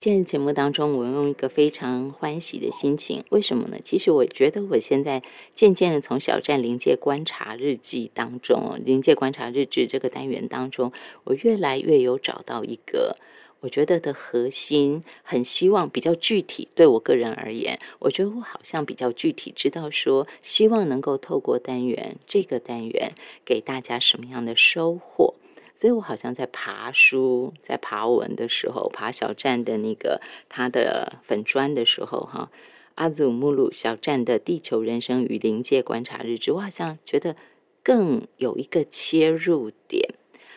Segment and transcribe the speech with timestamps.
[0.00, 3.76] 今天节目当中，我用一个非常欢喜的心情，为什么呢？
[3.84, 5.22] 其实我觉得我现在
[5.54, 10.90] 渐渐的从小站临界观察日记当中，临界观察日志这个单元当中，
[11.24, 13.18] 我越来越有找到一个
[13.60, 16.68] 我觉得的核心，很希望比较具体。
[16.74, 23.12] 对我个人而言，我觉得我好像比较具体，知道说希望能够透过单元这个单元
[23.44, 25.34] 给大家什么样的收获。
[25.80, 32.50] 所以我好像在爬书、在爬文的时候，爬小站的那个他的粉砖的时候，哈，
[32.96, 37.34] 阿祖穆鲁小站的《地球人生与临界观察日志》，我好像觉得
[37.82, 40.16] 更有一个切入点。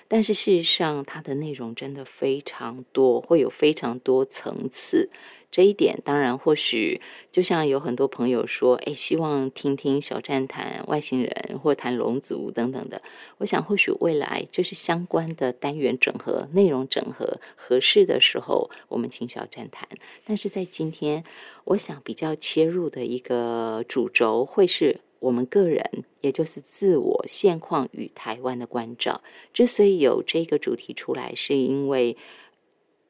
[0.09, 5.09] 但是事实上，它的内容真的非常多，会有非常多层次。
[5.53, 6.99] 这一点当然，或许
[7.31, 12.99] 就像有很多朋友说，哎，希望听听小站谈外星人或谈龙族等等的。
[13.37, 19.87] 我想，或许未来就是相关的单元整合、内容整合合适的时候，我们请小站谈。
[20.25, 21.23] 但是在今天，
[21.65, 25.87] 我想比较切入的一个主轴，会是我们个人，
[26.21, 29.21] 也就是自我现况与台湾的关照。
[29.53, 32.17] 之所以有这个主题出来，是因为。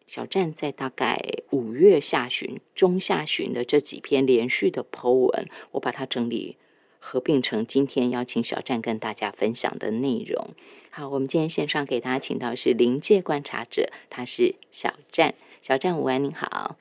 [0.05, 1.19] 小站在大概
[1.51, 6.57] 五月下旬、中下旬的这几篇连续的 Po 文，我把它整理
[6.99, 10.49] 合并成今天邀请小站跟大家分享的内容。
[10.89, 15.33] 好，我们今天线上给大家请到是临界观察者，他是小站。
[15.61, 16.77] 小站午安，您好。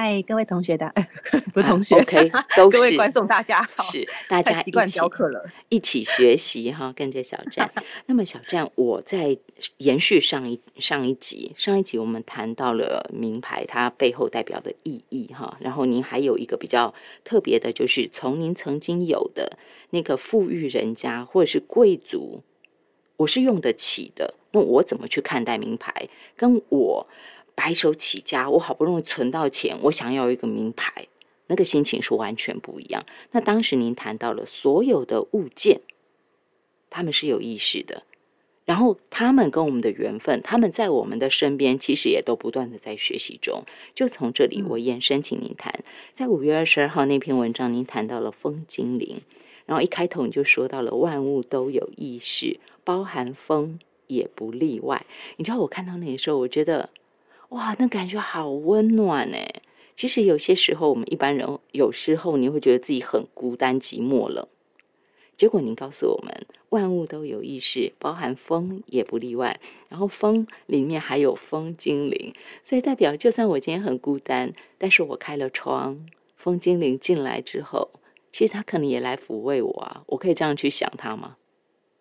[0.00, 0.94] 嗨，各位同学的，
[1.52, 7.68] 不同学，OK，都各位观众大家好，是大家习惯教课了，一起学习哈，跟着小站。
[8.06, 9.36] 那么小站，我在
[9.78, 19.58] 延续上一上一集，上一集我们谈到了名牌它背后代表的意义哈，然后您还有一个比较特别的，就是从您曾经有的
[19.90, 22.44] 那个富裕人家或者是贵族，
[23.16, 26.08] 我是用得起的，那我怎么去看待名牌？
[26.36, 27.08] 跟我。
[27.58, 31.08] 白手起家，我好不容易存到钱，我想要一个名牌，
[31.48, 33.04] 那个心情是完全不一样。
[33.32, 35.80] 那当时您谈到了所有的物件，
[36.88, 38.04] 他们是有意识的，
[38.64, 43.64] 然后他们跟我们的缘分，他们在我们的身边，其实也都不断的在学习中。
[43.92, 45.82] 就从这里，我延伸请您谈，
[46.12, 49.20] 在五月二十二号那篇文章，您谈到了风精灵，
[49.66, 55.04] 然后一开头你就说到了万物都有意识，包含风也不例外。
[55.38, 56.90] 你知道我看到那时候，我觉得。
[57.50, 59.36] 哇，那感觉好温暖呢。
[59.96, 64.48] 其实有些时候，我们一般人有时候你会觉得自己很孤单寂寞了。
[65.36, 69.60] 结果您告诉我们，万物都有意识，包含风也不例外。
[69.88, 77.88] 然后风里面还有风精灵，所以代表就算我今天很孤单，但是我开了窗，风精灵进来之后，
[78.30, 80.02] 其实他可能也来抚慰我啊。
[80.08, 81.36] 我可以这样去想他吗？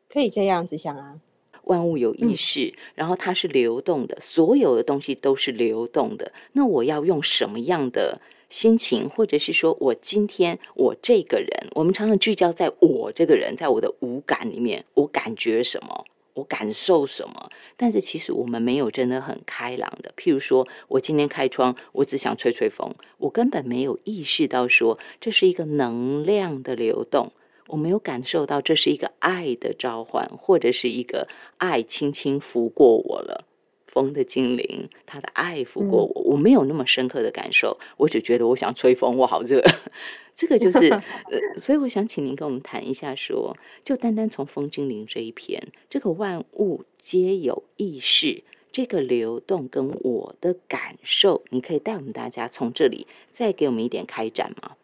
[0.09, 1.19] 可以这样子想啊。
[1.67, 6.31] 万物有意识，然后它是流动的，所有的东西都是流动的。
[6.53, 8.19] 那我要用什么样的
[8.49, 17.49] 心情，或者是说我今天我这个人，我们常常聚焦在我这个人，在我的五感里面，我感觉什么，我感受什么。
[17.75, 20.13] 但是其实我们没有真的很开朗的。
[20.17, 27.31] 譬如说我今天开窗，我只想吹吹风，我根本没有意识到说这是一个能量的流动。
[27.67, 33.45] 我没有感受到这是一个爱的召唤，或者是一个爱轻轻拂过我了。
[33.87, 39.63] 风的精灵，他的爱拂过我，我没有那么深刻的感受，我只觉得我想吹风，我好热。
[40.35, 40.89] 这个就是，
[41.31, 54.75] 呃，所以我想请您跟我们谈一下，说就单单从风精灵这一篇，这个万物皆有意识，这个流动跟我的感受，你可以带我们大家从这里再给我们一点开展吗？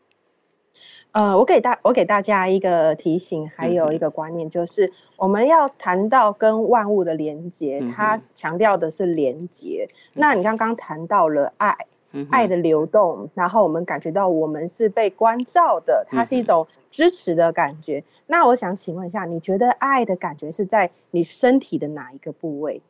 [1.13, 9.87] 呃，我给大我给大家一个提醒，还有一个观念，就是我们要谈到跟万物的连接，它强调的是连接。
[10.13, 11.77] 那你刚刚谈到了爱，
[12.31, 18.03] 爱的流动，然后我们感觉到我们是被关照的，它是一种支持的感觉。
[18.25, 22.81] 那我想请问一下，你觉得爱的感觉是在你身体的哪一个部位？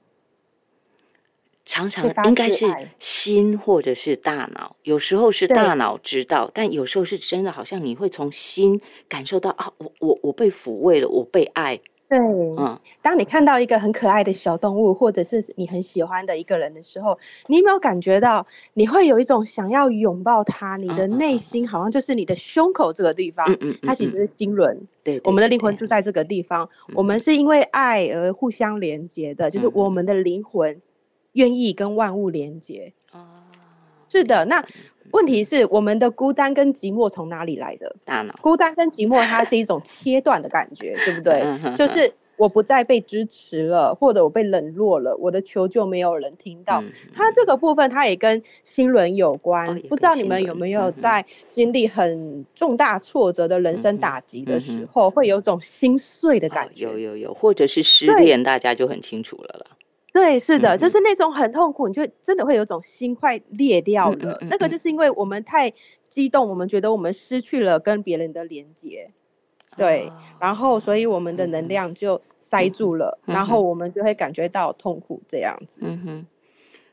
[1.65, 2.65] 常常应该是
[2.99, 11.79] 心或者是大脑，有时候是大脑知道，但有时候是真的，好像你会从心感受到啊，我我我被抚慰了，我被爱。
[12.09, 17.17] 对，嗯，当你看到一个很可爱的小动物，或者是你很喜欢的一个人的时候，
[17.47, 20.75] 你有没有感觉到你会有一种想要拥抱他？
[20.75, 24.79] 你的内心好像就是你的胸口这个地方，嗯嗯，它其实是心轮。
[25.01, 30.79] 对，我们的灵魂住在这个地方，我们是因为爱而互相连接的，就是我们的灵魂。
[31.33, 33.25] 愿意跟万物连接哦，
[34.09, 34.45] 是的。
[34.45, 34.65] 那
[35.11, 37.95] 问题是，我们的孤单跟寂寞从哪里来的？
[38.05, 38.33] 大脑。
[38.41, 41.43] 孤单跟寂寞，它是一种切断的感觉， 对不对？
[41.77, 46.83] 就是我不再被支持了，或者我被冷落了，我的求救没有人听到。
[47.13, 49.79] 它这个部分，它也跟心轮有关。
[49.83, 56.85] 不知道你们有没有在经历很重大挫折的人生打击的时候，会有种心碎的感觉？
[56.85, 59.67] 有有有，或者是失恋，大家就很清楚了了。
[60.13, 64.37] 对，是的，就是那种很痛苦，你就真的会有种心快裂掉了。
[64.49, 65.73] 那个就是因为我们太
[66.07, 69.11] 激动，我们觉得我们失去了跟别人的连接。
[69.75, 75.81] 对，然后所以我们的能量就塞住了，然后我们就会感觉到痛苦这样子。
[75.81, 76.25] 嗯哼，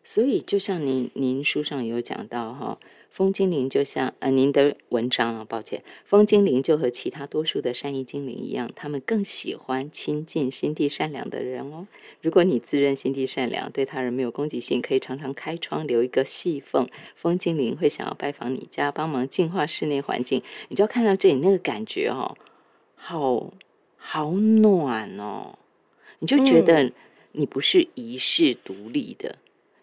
[0.03, 2.79] 所以就像您您书上有讲到哈，
[3.11, 11.87] 风精灵就像呃您的文章啊，抱歉，风精灵就和其他多数的善意精灵一样，他们更喜欢亲近心地善良的人哦。
[12.23, 20.43] 如果你自认心地善良，对他人没有攻击性，可以常常开窗留一个细缝，风精灵会想要拜访你家，帮忙净化室内环境。
[20.69, 22.37] 你就要看到这里那个感觉哦。
[22.95, 23.53] 好
[23.97, 25.59] 好暖哦，
[26.21, 26.93] 你就觉得
[27.33, 29.37] 你不是一世独立的，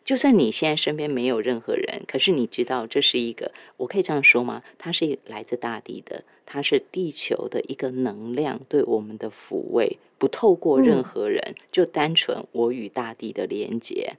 [0.07, 4.63] 就算你现在身边没有任何人，可是你知道这是一个，我可以这样说吗？
[4.77, 14.13] 它是来自大地的，它是地球的一个能量对我们的抚慰，不透过任何人，就单纯我与大地的连接，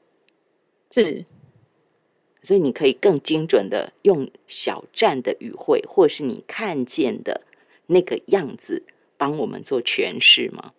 [0.90, 1.24] 是，
[2.42, 7.40] 所以你可以更精准的用小站的语汇，或是你看见的。
[7.90, 8.82] 那个样子
[9.16, 10.74] 帮我们做诠释吗？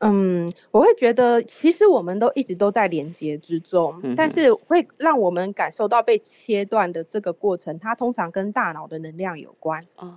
[0.00, 9.82] 嗯，我会觉得其实我们都一直都在连接之中，但是会让我们感受到被切断的这个过程，它通常跟大脑的能量有关。
[9.96, 10.14] 哦，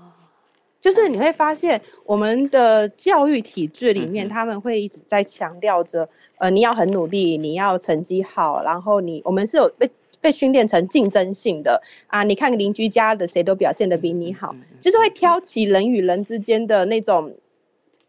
[0.81, 9.90] 就是你会发现我们的教育体制里面，他们会一直在强调着，呃，你要很努力，你要成绩好，然后你我们是有被。
[10.22, 12.24] 被训练成竞争性的啊！
[12.24, 17.34] 你看邻居家的谁都表现的比你好，就是会挑起人与人之间的那种，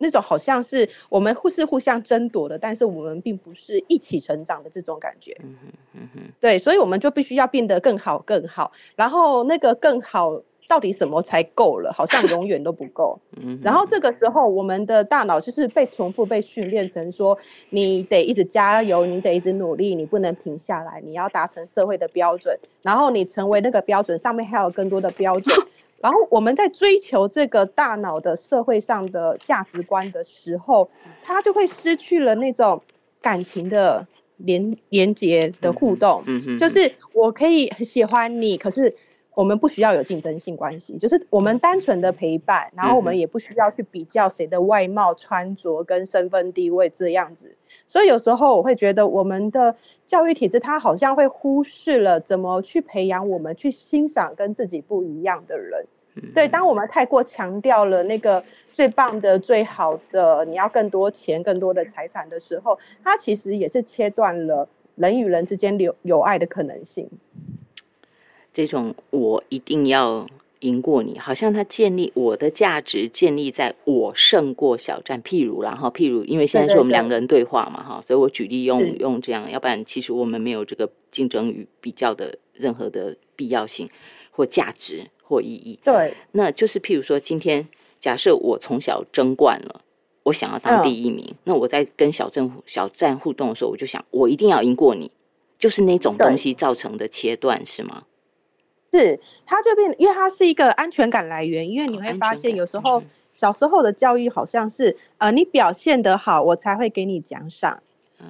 [0.00, 5.36] 那种好像是我们互是互相争夺的，但是我们并不是一起成长的这种感觉。
[5.44, 10.42] 嗯嗯嗯哼，对，所以我们就必须要变得更好更好，然后那个更好。
[10.68, 11.92] 到底什么才够了？
[11.92, 13.18] 好像永远都不够。
[13.42, 17.36] 嗯，然后这个时候，我们的大脑就是被重复被训练成说，
[17.70, 25.52] 你得一直加油，你得一直努力，你不能停下来，你要达成社会的标准，然后你成为那个标准上面还有更多的标准。
[26.00, 30.90] 然后我们在追求这个大脑的社会上的价值观的时候，
[31.22, 32.82] 他就会失去了那种
[33.20, 34.06] 感情的
[34.38, 36.24] 连连接的互动。
[36.58, 38.96] 就是我可以很喜欢你，可是。
[39.34, 47.56] 我们不需要有竞争性关系，就是我们单纯的陪伴，然后我们也不需要去比较谁的外貌、穿着跟身份地位这样子。
[47.86, 49.74] 所以有时候我会觉得，我们的
[50.04, 55.86] 教育体制它好像会忽视了怎么去培养我们去欣赏跟自己不一样的人。
[56.34, 58.42] 对，当我们太过强调了那个
[58.72, 67.08] 最棒的、最好的，你要更多钱、更多的财产的时候，它其实也是切断了人与人之间有有爱的可能性。
[68.60, 70.26] 这种我一定要
[70.58, 75.22] 赢过你，好像他建立我的价值建立在我胜过小站。
[75.22, 83.88] 譬如，然后譬如，因为现在是我们两个人对话嘛，哈，所以我举例用用这样，要不然其实我们没有这个竞争与比较的任何的必要性
[84.30, 85.78] 或价值或意义。
[85.82, 87.66] 对，那就是譬如说，今天
[87.98, 89.80] 假设我从小争冠了，
[90.24, 95.10] 我想要当第一名，那我在跟小镇小站互动的时候，我就想我一定要赢过你，
[95.58, 98.04] 就是那种东西造成的切断，是吗？
[98.92, 101.70] 是，它就变，因为它是一个安全感来源。
[101.70, 107.78] 因为你会发现，有时候小时候的教育好像是，呃，你表现得好，我才会给你奖赏；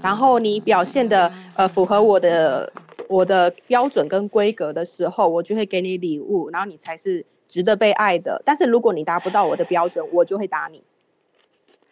[0.03, 2.73] 然后你表现的呃符合我的
[3.09, 8.43] 我的标准跟规格的时候，我就会给你礼物，然后你才是值得被爱的。
[8.45, 10.83] 但是如果你达不到我的标准，我就会打你，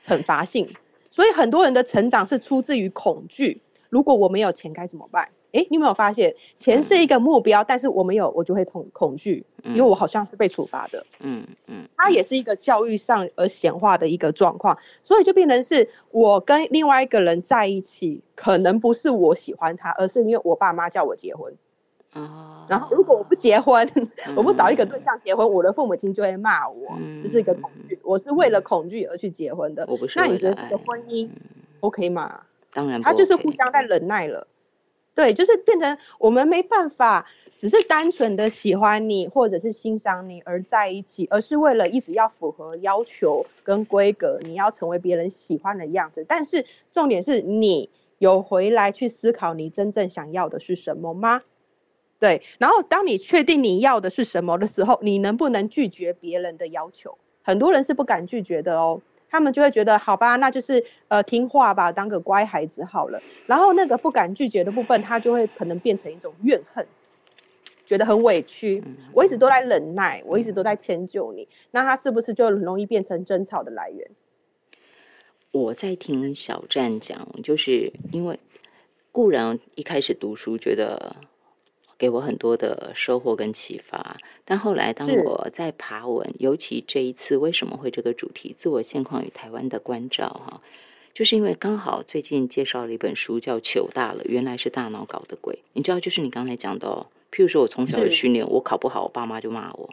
[0.05, 0.69] 惩罚性。
[1.11, 3.63] 所以很多人的成长是出自于恐惧。
[3.89, 5.31] 如果我没有钱该怎么办？
[5.53, 11.05] 哎，你有没有发现，钱是一个目标，但是我没有，我就会恐恐惧，因为我好像是被处罚的。
[11.21, 21.53] 嗯嗯，它也是一个教育上而显化的一个状况，所以就变成是我跟另外一个人在一起，可能不是我喜欢他，而是因为我爸妈叫我结婚。
[22.13, 22.67] 哦。
[22.69, 23.91] 然后如果我不结婚，
[24.37, 27.99] 我不找一个对象结婚，我的父母亲就会骂我，这是一个恐惧。
[28.03, 29.87] 我是为了恐惧而去结婚的。
[29.89, 30.19] 我不是。
[30.19, 31.31] 那你觉得这个婚姻
[31.81, 32.41] OK 吗？
[32.75, 34.47] 当然，他就是互相在忍耐了。
[35.19, 46.25] 对，就是变成我们没办法，只是单纯的喜欢你或者是欣赏你而在一起，而是为了一直要符合要求跟规格，你要成为别人喜欢的样子。
[46.29, 51.43] 但是重点是你有回来去思考你真正想要的是什么吗？
[52.21, 57.19] 对，然后当你确定你要的是什么的时候，你能不能拒绝别人的要求？
[57.43, 59.03] 很多人是不敢拒绝的哦。
[59.31, 63.21] 他们就会觉得好吧，那就是呃听话吧，当个乖孩子好了。
[63.47, 66.87] 然后那个不敢拒绝的部分，他就会可能变成一种怨恨，
[67.85, 68.83] 觉得很委屈。
[69.13, 74.11] 我一直都在忍耐，我一直都在迁就你，那他是不是就很容易变成争吵的来源？
[75.51, 78.39] 我在听小站讲，就是因为
[79.13, 81.17] 固然一开始读书觉得。
[81.99, 90.63] 给我很多的收获跟启发，但后来当我在爬文，尤其这一次为什么会这个主题“自我现况与台湾的关照”哈，
[91.13, 95.59] 就是因为刚好最近介绍了一本书叫《糗大了》，原来是大脑搞的鬼。
[95.73, 99.91] 你知道，就是你刚才讲的，哦，譬如说我从小的训练，我考不好，我爸妈就骂我。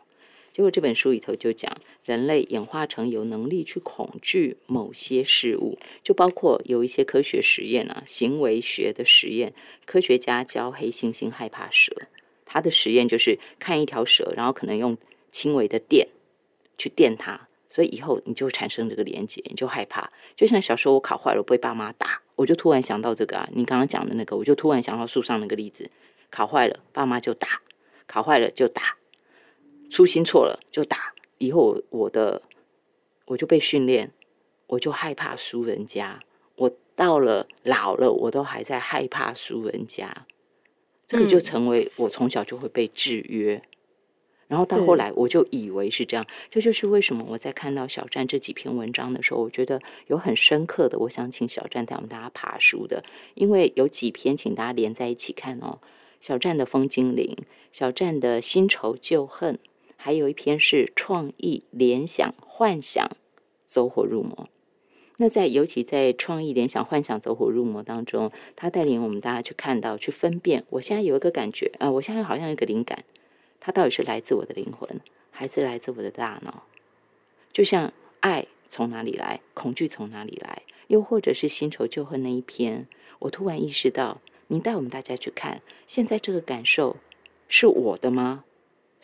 [0.55, 1.69] 结果这本书里头就讲，
[2.05, 9.53] 人类演化成有能力去恐惧某些事物，就包括有一些科学实验啊，行为学的实验。
[9.85, 11.93] 科学家教黑猩猩害怕蛇，
[12.45, 14.97] 他的实验就是看一条蛇，然后可能用
[15.29, 16.07] 轻微的电
[16.77, 20.09] 去电它，所以以后你就产生这个连接，你就害怕。
[20.38, 25.91] 就像小时候我考坏了被爸妈打，我就突然想到这个啊，你刚刚讲的那个，我就突然想到树上那个例子，
[26.29, 27.62] 考坏了爸妈就打，
[28.07, 28.95] 考坏了就打。
[29.96, 32.42] 粗心错了就打，以后我的
[33.28, 34.12] 我就被训练，
[34.68, 36.20] 我就害怕输人家。
[36.58, 40.25] 我到了老了，我都还在害怕输人家，
[41.08, 43.62] 这个就成为我从小就会被制约。
[44.50, 46.28] 然后到后来，我就以为是这样。
[46.50, 51.00] 这就是为什么我在看到小站这几篇文章的时候，我觉得有很深刻的。
[51.00, 53.02] 我想请小站带我们大家爬书的，
[53.36, 55.80] 因为有几篇，请大家连在一起看哦。
[56.20, 57.38] 小站的风精灵，
[57.72, 59.58] 小站的新仇旧恨。
[60.05, 63.17] 还有一篇是创意联想幻想
[63.65, 64.47] 走火入魔。
[65.17, 70.63] 那在尤其在创意联想幻想走火入魔当中，他带领我们大家去看到、去分辨。
[70.69, 73.03] 我现在有一个感觉啊，我现在好像有一个灵感，
[73.59, 76.62] 它到底是来自我的灵魂，还是来自我的大脑？
[77.51, 86.97] 就像爱从哪里来，恐惧从哪里来，又或者是新仇旧恨那一篇，我突然意识到，您带我们大家去看，现在这个感受
[87.50, 88.43] 是我的吗？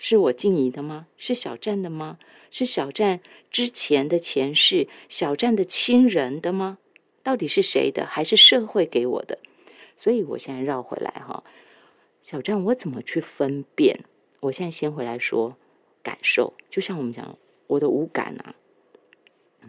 [0.04, 1.06] 是我静怡的吗？
[1.16, 2.18] 是小站的吗？
[2.50, 3.20] 是小站
[3.52, 6.80] 之前的前世，小站的亲人的吗？
[7.22, 8.08] 到底是谁的？
[8.08, 9.38] 还是社会给我的？
[9.96, 11.44] 所以我现在绕回来哈，
[12.24, 14.04] 小站，我怎么去分辨？
[14.40, 15.56] 我现在先回来说
[16.02, 18.56] 感受，就像我们讲，我的五感啊，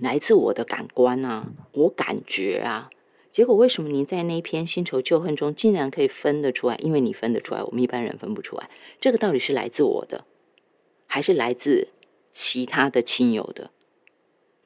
[0.01, 2.89] 来自我的感官啊，我感觉啊。
[3.33, 6.77] 结果为什么您在那篇新仇旧恨中竟然可以分得出来？
[6.77, 8.69] 因为你分得出来，我们一般人分不出来。
[9.01, 10.27] 这个到底是来自我的，
[11.07, 11.89] 还是来自
[12.31, 13.71] 其他的亲友的？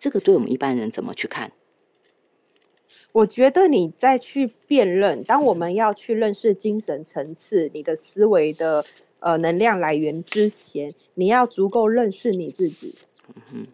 [0.00, 1.52] 这个对我们一般人怎么去看？
[3.12, 8.84] 我觉得你再去辨认，当我们要去认识精神层次、你的思维的
[9.20, 12.96] 呃能量来源之前，你要足够认识你自己。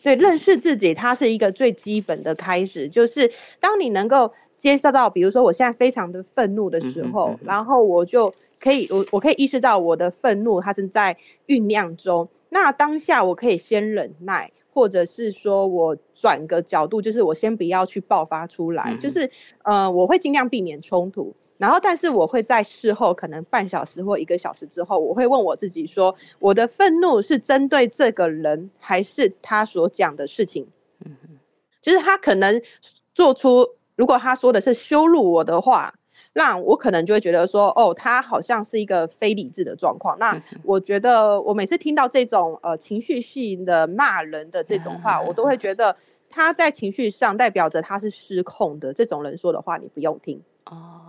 [0.02, 4.34] 对，认识自己，它是一个最基本的开始，就是当你能够。
[4.62, 11.16] 接受到，比如说我现在非常的愤怒的时候，然后我就可以，我我可以意识到我的愤怒它正在
[11.48, 12.28] 酝酿中。
[12.48, 19.28] 那当下我可以先忍耐，或者是说我转个角度，就是我先不要去爆发出来，就是
[19.64, 21.34] 呃，我会尽量避免冲突。
[21.58, 30.68] 然后，但是我会在事后，可能半小时或一个小时之后，我会问我自己说，我的愤怒是针对这个人，还是他所讲的事情？
[31.04, 31.16] 嗯
[31.80, 32.62] 就是他可能
[33.12, 33.66] 做出。
[33.96, 35.94] 如果他说的是羞辱我的话，
[36.34, 40.18] 那我可能就会觉得说，哦，他好像是一个非理智的状况。
[40.18, 45.94] 那我觉得，我每次听到这种呃情绪性的骂人的这种话，我都会觉得
[46.30, 48.92] 他在情绪上代表着他是失控的。
[48.94, 51.00] 这种人说的话，你不用听哦，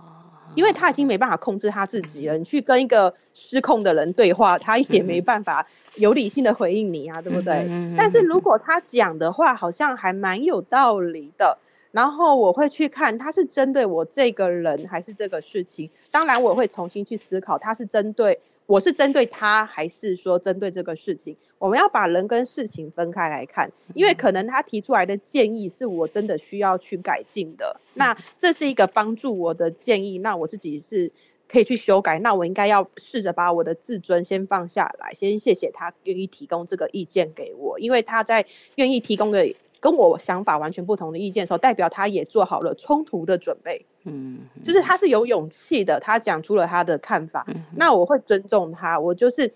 [0.54, 2.36] 因为他已经没办法控制他自己了。
[2.36, 7.66] 你去跟一个失控的人对话，他也没办法有理性的回应你啊，对不对？
[7.96, 11.58] 但是如果他讲的话好像还蛮有道理的。
[11.94, 21.36] 然后我会去看他是针对我这个人还是这个事情，当然我会重新去思考他是针对我是针对他还是说针对这个事情。
[21.56, 31.12] 我们要把人跟事情分开来看，因为可能他提出来的建议是我真的需要去改进的，那这是一个帮助我的建议，那我自己是
[31.48, 32.18] 可以去修改。
[32.18, 39.54] 那我应该要试着把我的自尊先放下来，先谢谢他愿意提供这个意见给我，因为他在愿意提供的。
[39.84, 43.84] 跟我想法完全不同的意见的时候，代表他也做好了冲突的准备。
[44.04, 47.46] 嗯，就是他是有勇气的，他讲出了他的看法。
[47.76, 49.52] 那我会尊重他，我就是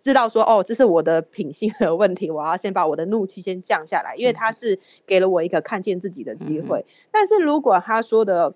[0.00, 6.86] 知道说，哦，这是我的品性的问题，我要先把我的怒气先降下来，因为他是给了我一个看见自己的机会。
[7.10, 8.54] 但是如果他说的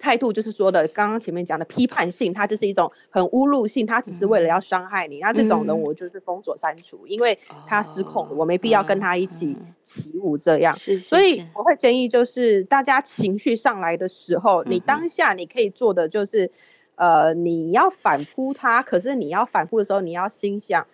[0.00, 5.20] 态度就是说的，刚刚前面讲的批判性，他就是一种很侮辱性，他只是为了要伤害你。
[5.20, 10.74] 那这种人我就是封锁删除，因为他失控了，我没必要跟他一起起舞这样。
[10.98, 16.50] 所以我会建议，就是大家情绪上来的时候，你当下你可以做的就是，
[16.94, 20.86] 呃，你要反扑他，可是你要反扑的时候，你要心想，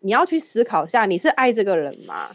[0.00, 2.30] 你要去思考一下，你是爱这个人吗？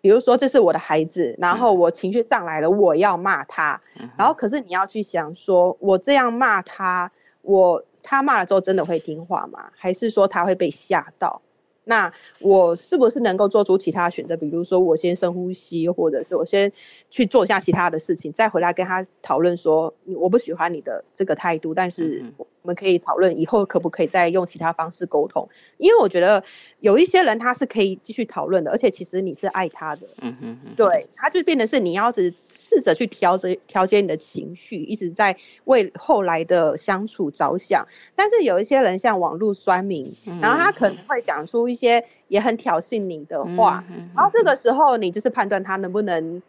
[0.00, 3.80] 比如说，这是我的孩子，然后我情绪上来了，我要骂他，
[4.16, 7.10] 然后可是你要去想，说我这样骂他，
[7.42, 9.70] 我他骂了之后真的会听话吗？
[9.76, 11.42] 还是说他会被吓到？
[11.84, 14.36] 那我是不是能够做出其他选择？
[14.36, 16.70] 比如说，我先深呼吸，或者是我先
[17.08, 25.48] 去做一下其他的事情，再回来跟他讨论说，我不喜欢你的这个态度，但是我们可以讨论以后可不可以再用其他方式沟通。
[25.78, 26.42] 因为我觉得
[26.80, 32.32] 有一些人他是可以继续讨论的，而且其实你是爱他的，嗯哼，对，他就变得是你要是。
[32.60, 35.34] 试着去调节调节你的情绪，一直在
[35.64, 37.86] 为后来的相处着想。
[38.14, 43.82] 但是有一些人像网络酸民，然后他可能会讲出一些也很挑衅你的话，
[44.14, 46.42] 然后这个时候你就是判断他能不能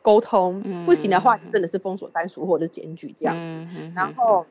[0.00, 3.90] 沟通，不行的话真的是封锁单数或者检举这样子。
[3.96, 4.46] 然后。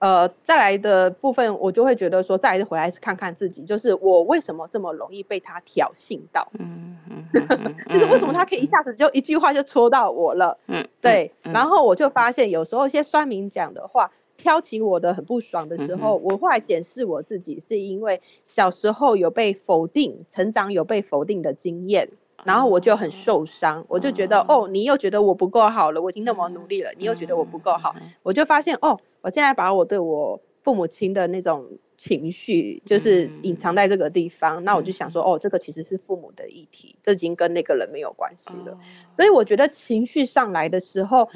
[0.00, 6.50] 呃，再来的部分，我就会觉得说，再来回来看看自己，就是我为什么这么容易被他挑衅到？
[6.58, 6.96] 嗯
[7.32, 10.56] 嗯，就是为什么他可以一下子就一句话就戳到我了？
[10.68, 11.30] 嗯，对。
[11.42, 22.08] 然后我就发现，有时候一些酸民讲的话挑起我的很不爽的时候，我后来检视我自己，是因为小时候有被否定，成长有被否定的经验，
[22.44, 28.98] 然后我就很受伤，我就觉得哦，你又觉得我不够好了，我已经那么努力了，你又觉得我不够好，我就发现哦。
[29.22, 31.66] 我现在把我对我父母亲的那种
[32.02, 34.64] 情绪，就是隐藏在这个地方。
[34.64, 38.74] 那我就想说，哦，这个其实是父母的议题，这已经跟那个人没有关系了。
[39.16, 41.28] 所以我觉得情绪上来的时候，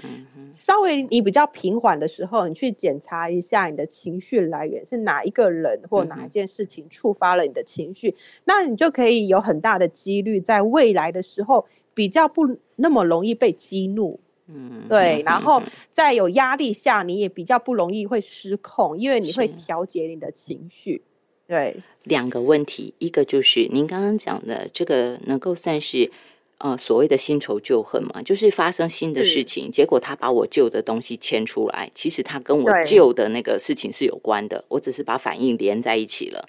[0.54, 14.18] 稍微你比较平缓的时候，你去检查一下你的情绪来源是哪一个人或哪一件事情触发了你的情绪，那你就可以有很大的几率在未来的时候比较不那么容易被激怒。
[14.47, 21.03] 嗯，对，然后在有压力下，你也比较不容易会失控，因为你会调节你的情绪。
[21.47, 26.11] 对，两个问题，一个就是您刚刚讲的这个，能够算是
[26.59, 28.23] 呃所谓的新仇旧恨嘛？
[28.23, 36.49] 就是发生新的事情，结果他把我旧的东西牵出来，其实他跟我旧的那个事情是有关的，我只是把反应连在一起了，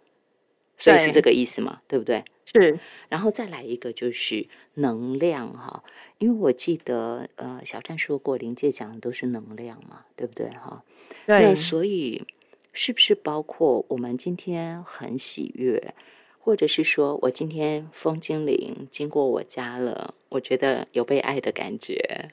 [0.77, 1.79] 所以是这个意思嘛？
[1.87, 2.23] 对不对？
[2.45, 2.79] 是，
[3.09, 5.83] 然后再来一个就是能量哈。
[6.19, 10.49] 因为我记得，呃，小站说过，临界讲的都是能量嘛，对不对？
[10.49, 10.83] 哈，
[11.25, 11.53] 对。
[11.55, 12.25] 所以，
[12.71, 15.93] 是不是包括我们今天很喜悦，
[16.39, 22.31] 或者是说我今天风精灵经过我家了，我觉得有被爱的感觉。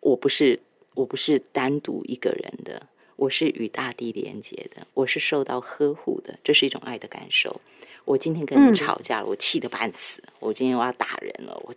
[0.00, 0.60] 我不是，
[0.94, 7.60] 我不是单独一个人的，我是与大地连接的，我是受到呵护的，这是一种爱的感受。
[8.08, 10.22] 我今天跟你吵架了，我气得半死。
[10.40, 11.74] 我今天我要打人了，我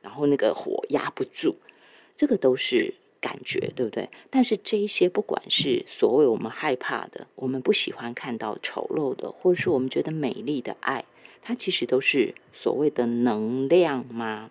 [0.00, 1.54] 然后那个火压不住，
[2.16, 4.08] 这个都是感觉，对不对？
[4.30, 11.04] 但是这一些，不管是所谓我们害怕的，我们不喜欢看到丑陋的，或者是我们觉得美丽的爱，
[11.42, 14.48] 它其实都是所谓的能量吗？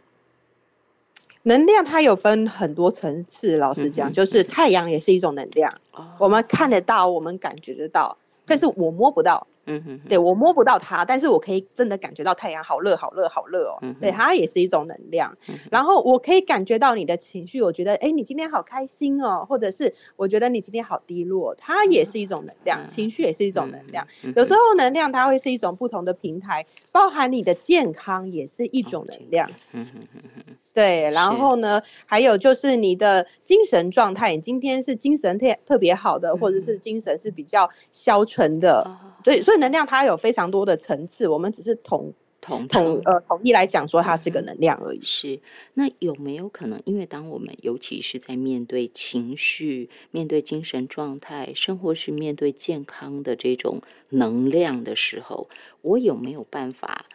[1.44, 5.82] 能量它有分很多层次，老实讲，就是太阳也是一种能量，
[6.20, 9.48] 我们看得到，我们感觉得到，但是我摸不到。
[9.68, 13.78] 嗯哼，对我摸不到它，但是我可以真的感觉到太阳好热，好热，好热哦。
[14.02, 15.38] 对，它也是一种能量。
[15.70, 24.08] 然后我可以感觉到你的情绪，我觉得，哎，你今天好开心哦，或者是我觉得你今天好低落，它也是一种能量，情绪也是一种能量。
[24.36, 29.50] 有时候能量它会是一种不同的平台，包含你的健康也是一种能量。
[29.74, 30.56] 嗯哼哼哼。
[30.78, 38.88] 对，然后呢，还有就是你的精神状态，你今天是精神特特别好的，或者是精神是比较消沉的，
[39.24, 45.02] 所以所以能量它有非常多的层次，我们只是统统统呃统一来讲说它是个能量而已。
[45.02, 45.40] 是，
[45.74, 55.50] 那有没有可能，因为当我们尤其是在面对情绪、面对精神状态，生活是面对健康的这种能量的时候，
[55.82, 57.06] 我有没有办法？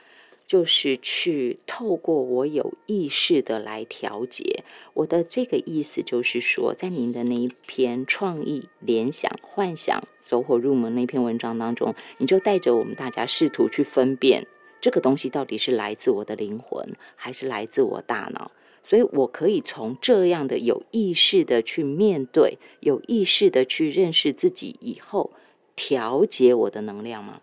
[0.53, 14.47] 就是去透过我有意识的来调节我的这个意思，就是说，在您的那一篇创意联想幻想走火入魔那篇文章当中，你就带着我们大家试图去分辨
[14.79, 16.87] 这个东西到底是来自我的灵魂，
[17.17, 18.51] 还是来自我大脑。
[18.85, 25.31] 所以我可以从这样的有意识的去面对，有意识的去认识自己以后，
[25.75, 27.41] 调节我的能量吗？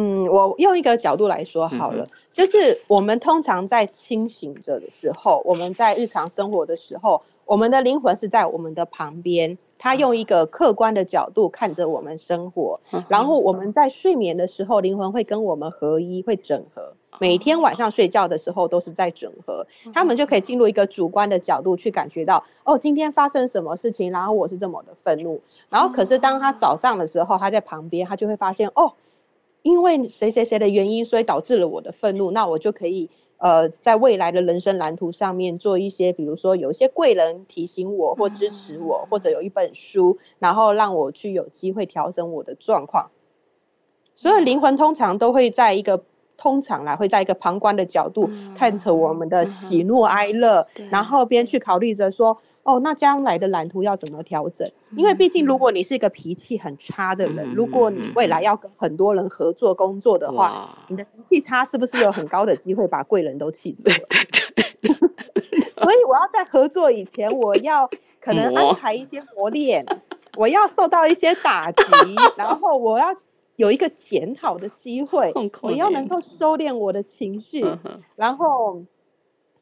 [0.00, 16.94] 嗯，我用一个角度来说好了，就是我们通常在清醒着的时候，我们在日常生活的时候，我们的灵魂是在我们的旁边，他用一个客观的角度看着我们生活，然后我们在睡眠的时候，灵魂会跟我们合一，会整合。
[17.18, 25.40] 每天晚上睡觉的时候都是在整合，他们就可以进入一个主观的角度去感觉到，哦，今天发生什么事情，然后我是这么的愤怒。
[25.68, 28.92] 然后可是当他早上的时候，他在旁边，他就会发现，哦，
[29.62, 33.10] 因为谁谁谁的原因，所以导致了我的愤怒，那我就可以。
[33.40, 43.12] 呃，在未来的人生蓝图上面做一些，比如说有一些贵人提醒我或支持我，或者有一本书，然后让我去有机会调整我的状况。
[44.16, 46.02] 所以灵魂通常都会在一个
[46.36, 52.36] 通常啦，会在一个旁观的角度看着我们的喜怒哀乐，然后边去考虑着说。
[52.68, 54.70] 哦，那将来的蓝图要怎么调整？
[54.94, 63.90] 因为毕竟，如果你是一个脾气很差的人，如果你未来要跟很多人合作工作的话，你的脾气差是不是有很高的机会把贵人都气走？
[65.80, 67.88] 所以我要在合作以前，我要
[68.20, 69.86] 可能安排一些磨练，
[70.36, 71.82] 我要受到一些打击，
[72.36, 73.06] 然后我要
[73.56, 77.64] 有一个检讨的机会，我要能够收敛我的情绪，
[78.14, 78.82] 然后。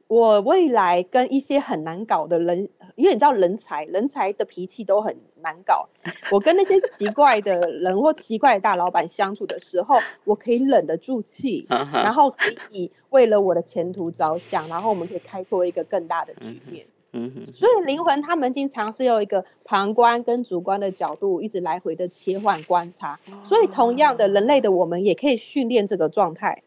[0.09, 5.89] 我未来跟一些很难搞的人，因为你知道人才，人才的脾气都很难搞。
[6.31, 12.39] 我跟那些奇怪的人或奇怪的大老板相处的时候，我可以忍得住气，然后可
[12.71, 16.87] 以为了我的前途着想，然后我们可以开拓一个更大的局面。
[17.13, 17.53] 嗯哼。
[17.53, 23.19] 所以灵魂他们经常是用一个旁观跟主观的角度，一直来回的切换观察。
[23.43, 26.63] 所以同样的，人类的我们也可以训练这个状态。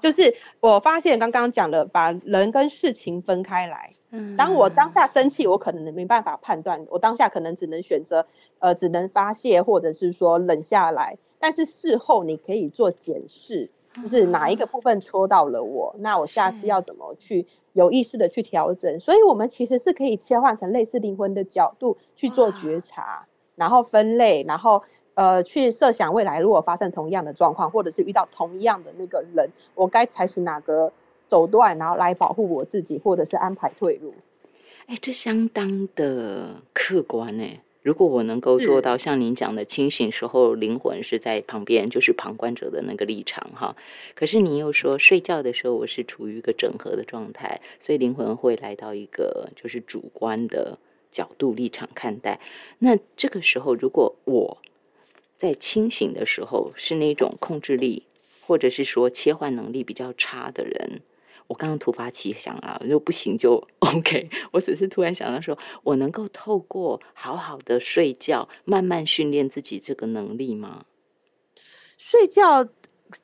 [0.00, 3.92] 就是我发现刚刚讲的，把人跟事情分开来。
[4.12, 8.26] 嗯，当我当下生气，我可能没办法判断，我当下可能只能选择，
[8.58, 11.16] 呃，只能发泄，或者是说冷下来。
[11.38, 13.70] 但是事后你可以做检视，
[14.02, 18.98] 就是哪一个部分戳到了我，那我下次要怎么去有意识的去调整。
[18.98, 24.82] 所以，我们其实是可以切换成类似灵魂的角度去做觉察，然后分类，然后。
[25.14, 30.92] 呃，去设想未来如果发生同样的状况，或者是遇到同样的那个人，我该采取哪个
[31.28, 34.14] 手段，然后来保护我自己，或者是安排退路？
[34.86, 37.44] 哎，这相当的客观呢。
[37.82, 43.74] 如果我能够做到像您讲的，清醒时候灵魂是在旁边，就是旁观者的那个立场哈。
[44.14, 50.78] 可是你又说睡觉的时候我是处于一个整合的状态，所以灵魂会来到一个就是主观的
[51.10, 52.38] 角度立场看待。
[52.80, 54.58] 那这个时候，如果我
[55.40, 58.06] 在清醒的时候，是那种控制力，
[58.42, 61.00] 或者是说切换能力比较差的人。
[61.46, 64.28] 我刚刚突发奇想啊，如果不行就 OK。
[64.50, 70.84] 我只是突然想到，说我能够透过好好的睡觉，慢慢训练自己这个能力吗？
[71.96, 72.68] 睡觉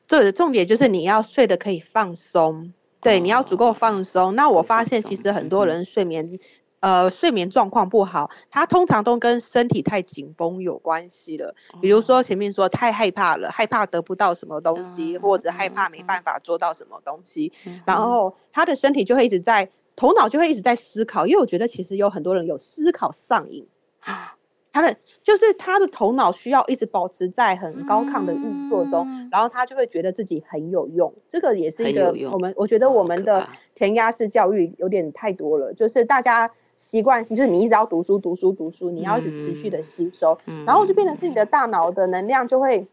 [0.08, 4.34] 的重点就是你要睡得可以放松，对，你要足够放松。
[4.34, 6.38] 那我发现，其实很多人睡眠。
[6.86, 11.52] 呃，睡眠状况不好，它通常都跟身体太紧绷有关系了。
[11.82, 17.52] 比如说前面说太害怕了，害怕得不到什么东西，或者害怕没办法做到什么东西，
[17.84, 21.26] 然后他的身体就会一直在，头脑就会一直在思考。
[21.26, 23.66] 因为我觉得其实有很多人有思考上瘾
[23.98, 24.34] 啊。
[24.72, 31.10] 他的就是他的头脑需要一直保持在很高亢的运作中，然后他就会觉得自己很有用。
[31.26, 42.86] 这个也是一个我们我觉得我们的填鸭式教育有点太多了，就是大家习惯性就是你一直要读书读书读书，你要一直持续的吸收，然后就变成是你的大脑的能量就会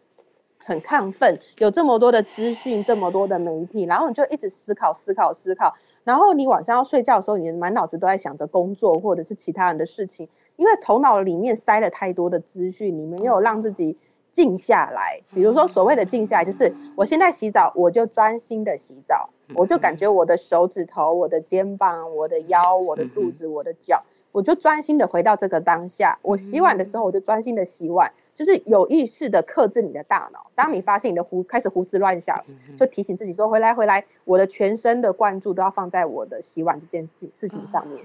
[0.57, 5.73] 很亢奋，有这么多的资讯，这么多的媒体，然后你就一直思考思考思考。
[6.05, 13.97] 然后你晚上要睡觉的时候，你满脑子都在想着工作或者是其他人的事情，因为头脑里面塞了太多的资讯，你没有让自己
[14.33, 15.21] 静下来。
[15.31, 26.17] 比如说所谓的静下来，就是我现在洗澡，我就专心的洗澡，我就感觉我的手指头、我的肩膀、我的腰、我的肚子、我的脚，我就专心的回到这个当下。
[26.23, 28.11] 我洗碗的时候，我就专心的洗碗。
[28.33, 32.43] 就是有意识的克制你的大脑，当你发现你的胡开始胡思乱想，
[32.77, 38.03] 就提醒自己说：回来回来，我的全身的关注都要放在我的洗碗这件事事情上面。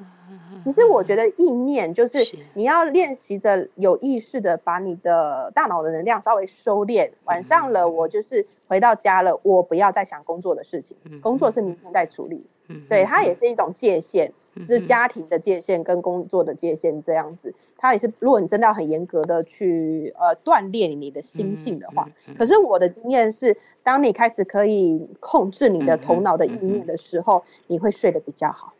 [0.64, 2.18] 其实我觉得意念就是
[2.54, 7.10] 你要练习着有意识的把你的大脑的能量稍微收敛。
[7.24, 12.44] 晚上了，我就是回到家了，我不要再想工作的事情，工作是明天再处理。
[12.88, 14.32] 对，它也是一种界限。
[14.66, 18.12] 就是家庭的界限跟工作的界限这样子，它也是。
[18.18, 28.74] 如果你真的要很严格的去呃锻炼你的心性的话，可是我的经验是，当你开始可以控制你的头脑的意念的时候，你会睡得比较好。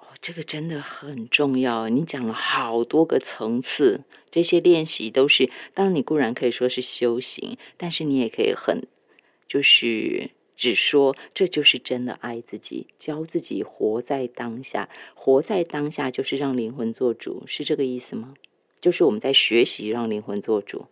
[0.00, 1.90] 哦，这个真的很重要。
[1.90, 8.86] 你讲了好多个层次，这些练习都是，当然你固然可以说是修行，但是你也可以很
[9.46, 10.30] 就是。
[10.62, 14.88] 只说这就是真的爱自己，教自己活在当下。
[15.12, 18.34] 活在当下就是让灵魂做主，是这个意思吗？
[18.80, 20.86] 就是我们在学习让灵魂做主，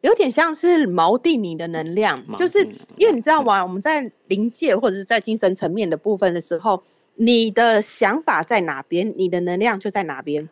[0.00, 2.66] 有点像是锚定你的能量，就是
[2.96, 3.64] 因为你知道吗？
[3.64, 6.82] 我们在灵界或者是在精神层面的部分的时候，
[7.14, 10.48] 你的想法在哪边，你的能量就在哪边。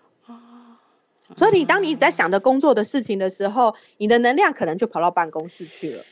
[1.37, 6.05] 所以你当你一直在想着工作的事情的时候，你的能量可能就跑到办公室去了。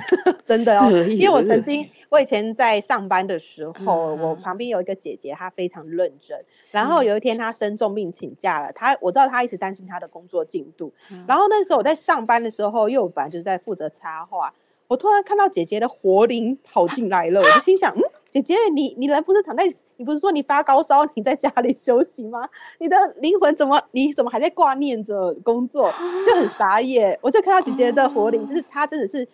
[0.44, 6.44] 真的哦，因为我曾经，我以前在上班的时候，我旁边有一个姐姐，她非常认真。
[6.70, 10.92] 然后有一天她生重病请假了，她我知道她一直担心她的工作进度。
[11.26, 14.54] 然后那时候我在上班的时候，又本来就是在负责插画，
[14.88, 19.64] 我突然看到姐姐的活灵跑进来了，我就心想，嗯，姐姐，你你人不是躺在，
[19.96, 22.48] 你不是说你发高烧，你在家里休息吗？
[22.78, 25.92] 你的灵魂怎么，你怎么还在挂念着工作？
[26.26, 27.18] 就很傻眼。
[27.20, 29.26] 我就看到姐姐的活灵，就是她真的是。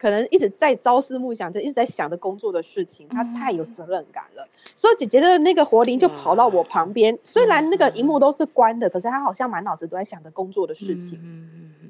[0.00, 4.48] 可能一直在朝思暮想着，一直在想着工作的事情，他太有责任感了。
[4.74, 11.20] 所以姐姐的那个活灵就跑到我旁边，虽然那个荧幕都是关的，可是他好像满脑子都在想着工作的事情。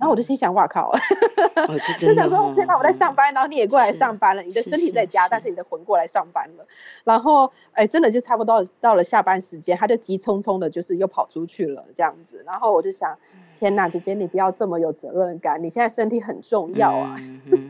[0.00, 0.90] 然后我就心想：哇靠！
[2.00, 6.66] 就想说，天哪，我在上班，然后你也过来上班了，你的身体在家，但是你的魂过来上班了。
[7.04, 12.42] 然后，哎，真的就差不多到了下班时间，他就急匆匆的，就是又跑出去了这样子。
[12.44, 13.16] 然后我就想。
[13.60, 17.14] 天呐，姐姐，你不要这么有责任感，你现在身体很重要啊！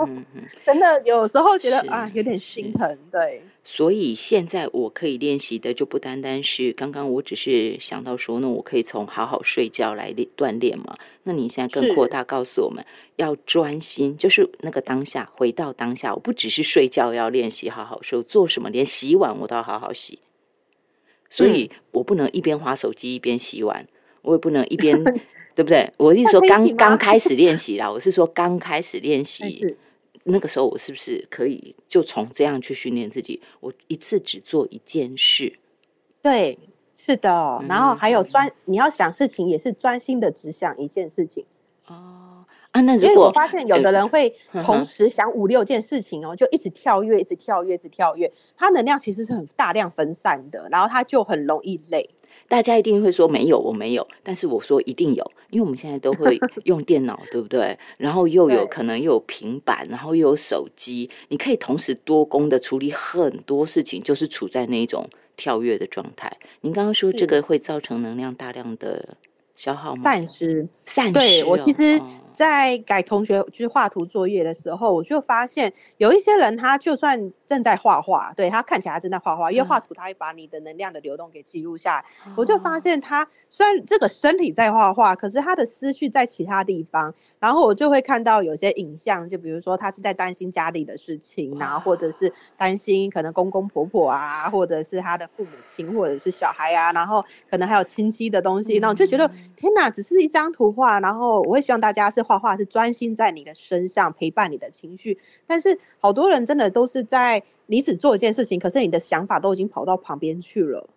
[0.65, 2.97] 真的，有时候觉得啊，有点心疼。
[3.11, 10.97] 对，所以现在我可以练习的就不单单是刚刚，我只是想到说，那我可以从好好睡觉来练锻炼嘛。
[11.25, 12.85] 那你现在更扩大，告诉我们
[13.17, 16.15] 要专心，就是那个当下，回到当下。
[16.15, 20.21] 我不只是睡觉要练习好好睡，做什么连洗碗我都要好好洗。
[21.29, 23.89] 所以我不能一边划手机一边洗碗，
[24.23, 25.03] 我也不能一 边。
[25.61, 25.93] 对不对？
[25.99, 29.77] 我是说刚刚开始练习啦， 我是说刚开始练习，
[30.25, 33.43] 那个时候我是不是可以就从这样去训练自己？
[33.61, 35.59] 我一次只做一件事。
[36.23, 36.59] 对，
[36.97, 37.63] 是的。
[37.69, 41.45] 然后还有专，你要想事情也是专心的只想一件事情。
[41.89, 52.09] 哦啊，那如果我发现有的人会同时想五六件事情哦，就一直跳跃，一直跳跃，一直跳跃，他能量其实是很大量分散的，然后他就很容易累。
[52.51, 54.05] 大家一定会说没有，我没有。
[54.25, 57.79] 但是我说一定有，因为我们现在都会 用电脑，对不对？
[57.97, 66.37] 然后又有可能又有平板，然后又有手机，你可以同时多工的处理很多事情，就是处在那种跳跃的状态。
[66.63, 69.17] 您刚刚说这个会造成能量大量的
[69.55, 70.03] 消耗吗？
[70.03, 71.13] 暂时，暂时。
[71.13, 72.01] 对我其实。
[72.33, 82.05] 在改同学就是画图作业的时候，我就发现有一些人，他就算正在画画，对他看起来正在画画，因为画图他会把你的能量的流动给记录下来。
[82.37, 87.13] 我就发现他虽然这个身体在画画，可是他的思绪在其他地方。
[87.39, 98.79] 然后我就会看到有些影像，就比如说他是在担心家里的事情，然后或者是担心可能公公婆婆啊，或者是他的父母亲，或者是小孩啊，然后可能还有亲戚的东西。
[98.79, 102.21] 那我就觉得天哪，只是一张图画，然后我会希望大家是。
[102.31, 110.89] 画画是专心在你的身上陪伴你的情绪，但是好多人真的都是在你只做一件事情，可是你的想法都已经跑到旁边去了，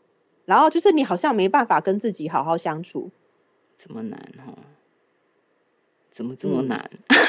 [0.46, 3.10] 然后就是你好像没办法跟自己好好相处，
[3.80, 4.54] 这么难哦？
[6.12, 6.88] 怎么这么难？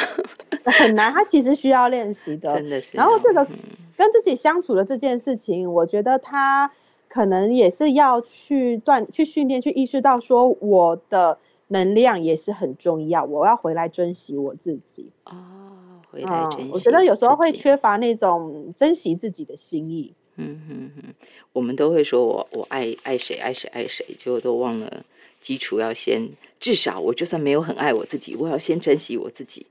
[0.79, 2.95] 很难，他其实需要练习的， 真的是。
[2.95, 3.43] 然后这个
[3.97, 6.71] 跟自己相处的这件事情，我觉得他
[7.09, 11.39] 可能也是要去锻、去训练、去意识到说我的。
[11.69, 15.33] 能量也是很重要，我要回来珍惜我自己哦，
[16.11, 16.71] 回来珍惜。
[16.73, 20.13] 我觉得有时候会缺乏那种珍惜自己的心意。
[20.37, 21.15] 嗯哼哼，
[21.53, 25.05] 我们都会说我我爱爱谁爱谁爱谁，结果都忘了
[25.41, 29.67] 基础要先，至少我就算没有很爱我自己，我要先珍惜我自己。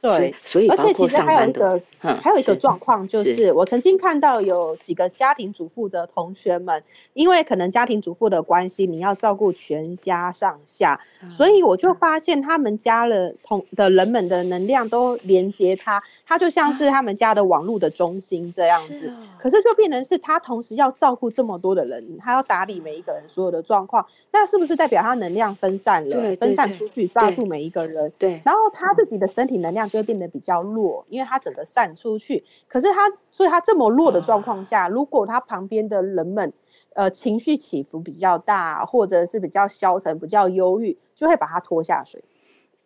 [0.00, 6.84] 对，所以而且其实还有一个，还有一个状况就是，我曾经看到有几个家庭主妇的同学们，
[7.14, 19.12] 因为可能家庭主妇的关系，你要照顾全家上下，所以我就发现他们家的同的人们的能量都连接他，他就像是他们家的网络的中心这样子。
[19.36, 28.12] 可是就变成是他同时要照顾这么多的人，他要打理每一个人所有的状况，那是不是代表他能量分散了，分散出去照顾每一个人？
[28.16, 29.88] 对，然后他自己的身体能量。
[29.88, 32.44] 就会变得比较弱，因为他整个散出去。
[32.66, 36.52] 可是他，所以他这么弱的状况下，如果他旁边的人们，
[36.94, 42.22] 呃，情绪起伏比较大，或者是比较消沉、比较忧郁，就会把他拖下水。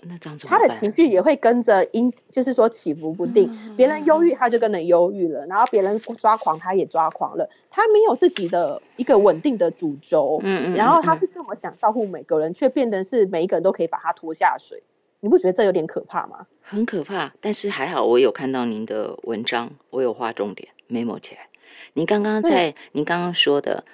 [0.04, 3.48] 那这样子，他的情绪也会跟着因，就是说起伏不定。
[3.76, 7.48] 别人忧郁，他就跟着忧郁了；然后别人抓狂，他也抓狂了。
[7.70, 10.40] 他没有自己的一个稳定的主轴。
[10.42, 10.74] 嗯嗯。
[10.74, 14.82] 然后他是这么想照顾每个人，却变得是每一个人都可以把他拖下水。
[15.24, 16.48] 你不觉得这有点可怕吗？
[16.60, 21.46] 很可怕，但是还好，我有看到您的文章，我有画重点，memo 起来。
[21.92, 23.84] 您刚刚在您刚刚说的，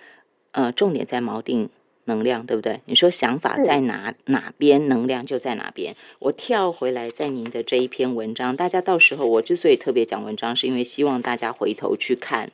[0.52, 1.68] 呃，重点在锚定
[2.06, 2.80] 能量，对不对？
[2.86, 5.94] 你说想法在哪哪边，能量就在哪边。
[6.18, 12.50] 我跳回来，在您的这一篇文章，大家到时候我之所以特别讲文章，是因为希望大家回头去看。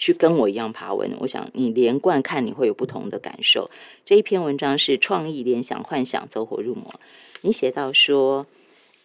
[0.00, 3.68] 去跟我一样爬文，我想你连贯看你会有不同的感受。
[4.04, 7.00] 这一篇文章是创意、联想、幻想走火入魔。
[7.42, 8.46] 你写到说，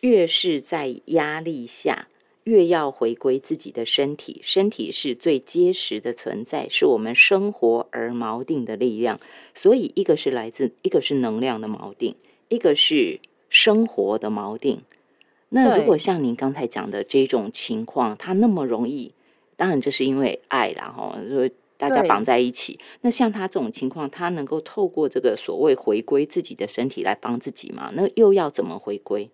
[0.01, 2.07] 越是在压力下，
[2.43, 9.19] 越要回归自己的身体，身体是最结实的存在，是我们生活而锚定的力量。
[9.53, 12.15] 所以，一个是来自，一个是能量的锚定，
[12.49, 13.19] 一个是
[13.49, 14.81] 生活的锚定。
[15.49, 19.13] 那如果像您刚才讲的这种情况，它那么容易。
[19.55, 22.79] 当然，这是因为爱，然后说大家绑在一起。
[23.01, 27.91] 那像他这种情况，他能够透过这个所谓回归自己的身体来帮自己吗？
[27.93, 29.29] 那又要怎么回归？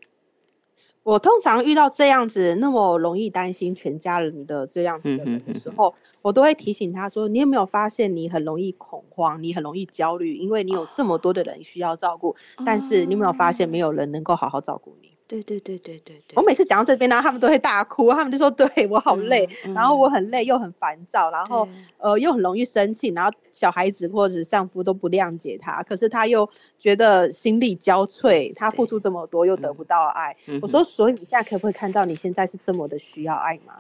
[1.04, 21.68] 我通常遇到这样子那么容易担心全家人的这样子的人的时候，我都会提醒他说：“你有没有发现你很容易恐慌，你很容易焦虑，因为你有这么多的人需要照顾，但是你有没有发现没有人能够好好照顾你？”对对对对对对，我每次讲到这边呢，他们都会大哭，他们就说：“对我好累，然后我很累又很烦躁，然后
[22.00, 33.76] 呃又很容易生气，然后小孩子或者丈夫都不谅解他，可是他又觉得心力交瘁，他付出这么多又得不到爱。”我说：“所以你现在可不可以看到你现在是这么的需要爱吗？”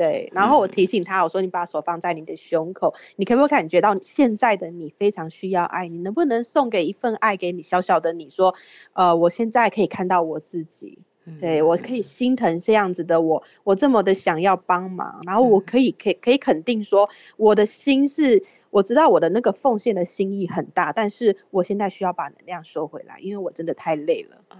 [0.00, 5.88] 对，然后我提醒他，我说你把手放在你的胸口，你可不可以感觉到现在的你非常需要爱？
[5.88, 8.54] 你能不能送给一份爱给你小小的你说，
[8.94, 11.00] 呃，我现在可以看到我自己，
[11.38, 24.56] 对我可以心疼这样子的我，我这么的想要帮忙，然后我可以可以可以肯定说，我的心是我知道我的那个奉献的心意很大，但是我现在需要把能量收回来，因为我真的太累了啊，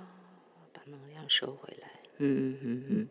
[0.75, 3.09] 把能量收回来，嗯嗯嗯嗯。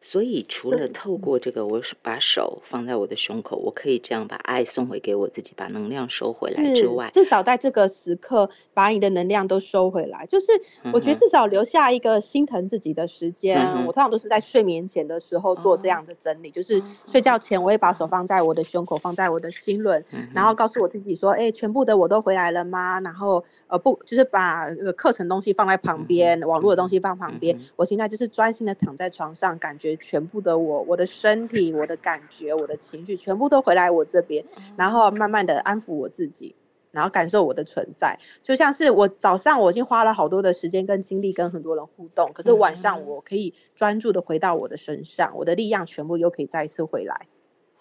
[0.00, 10.24] 所以，除了透过这个，我把手放在我的胸口，我可以这样把爱送回给我自己，把能量收回来之外，至少在这个时刻把你的能量都收回来。
[10.26, 10.46] 就是
[10.92, 13.60] 我觉得至少留下一个心疼自己的时间。
[13.84, 16.80] 我通常都是在睡眠前的时候做这样的整理，就是
[17.10, 29.85] 睡觉前我会把手放在我的胸口，放在我的心轮，然后告诉我自己说：“哎，全部的我都回来了吗？”然后呃不，就是把课程东西放在旁边，网络的东西放旁边，我现在就是专心的躺在床上，感觉。
[29.94, 34.44] 全部的我，我的身体，我的感觉，我的情绪，全部都回来我这边，
[34.76, 36.56] 然后慢慢的安抚我自己，
[36.90, 38.18] 然后感受我的存在。
[38.42, 47.26] 就像是我早上我已经花了好多的时间跟精力跟很多人互动，可是晚上我可以专注的回到我的身上，我的力量全部又可以再一次回来。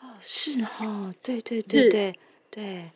[0.01, 2.15] 哦，是哈，对对对对
[2.49, 2.91] 对，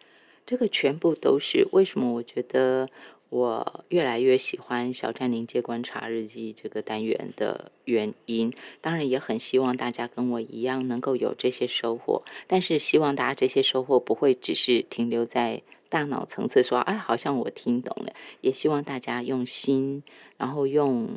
[0.46, 2.14] 这个全部都是为什么？
[2.14, 2.90] 我觉得。
[3.30, 12.24] 我越来越喜欢小站临界观察日记这个单元的原因，当然也很希望大家跟我一样能够有这些收获。
[12.48, 18.14] 但是希望大家这些收获不会只是停留在大脑层次，说哎，好像我听懂了。
[18.42, 20.02] 也希望大家用心，
[20.38, 21.10] 然后用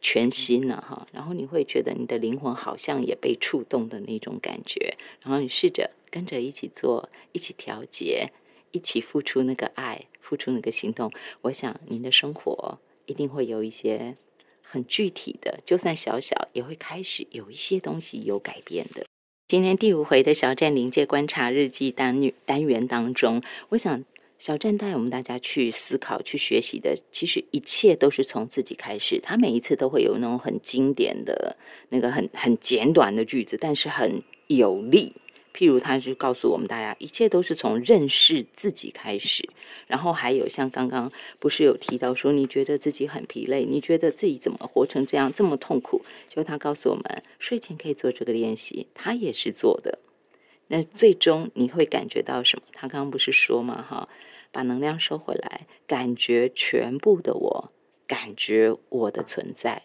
[0.00, 4.96] 全心呢，哈，然后你会觉得你的灵魂好像也被触动的那种感觉。
[5.22, 8.30] 然后你试着跟着一起做，一起调节，
[8.72, 10.06] 一起付出那个爱。
[10.30, 14.16] 付出那个行动，我想您的生活一定会有一些
[14.62, 19.04] 很具体的，就算小小，也会开始有一些东西有改变的。
[19.48, 24.04] 今天第五回的小站临界观察日记单单元当中，我想
[24.38, 29.18] 小站带我们大家去思考、去学习的，其实一切都是从自己开始。
[29.20, 31.56] 他每一次都会有那种很经典的
[31.88, 35.16] 那个很很简短的句子，但是很有力。
[35.54, 39.48] 譬如，他就告诉我们大家，一切都是从认识自己开始。
[39.86, 46.02] 然后还有像刚刚不是有提到说，你觉得自己很疲累，你觉得自己怎么活成这样这么痛苦？
[46.28, 49.98] 就他告诉我们，睡前可以做这个练习，他也是做的。
[50.68, 52.62] 那最终你会感觉到什么？
[52.72, 54.08] 他刚刚不是说嘛，哈，
[54.52, 57.72] 把能量收回来，感觉全部的我，
[58.06, 59.82] 感觉我的存在。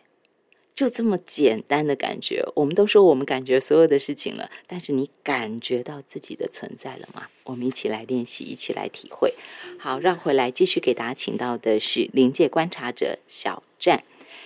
[0.76, 7.28] 就这么简单的感觉，我们都说我们感觉所有的事情了，但是你感觉到自己的存在了吗？
[7.46, 9.34] 我们一起来练习，一起来体会。
[9.80, 14.04] 好，绕回来继续给大家请到的是临界观察者小站。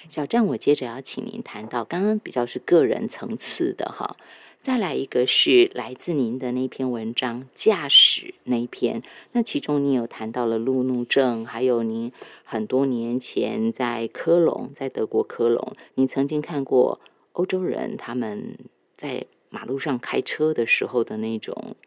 [0.08, 4.16] 小站，我接着要请您谈到刚刚比较是个人层次的哈。
[4.60, 12.12] 再来一个是来自您的那篇文章驾驶那一篇，那其中你有谈到了路怒症，还有您
[12.44, 17.00] 很多年前在科隆，在德国科隆，你曾经看过
[17.32, 18.58] 欧洲人他们
[18.98, 21.78] 在马路上开车的时候的那种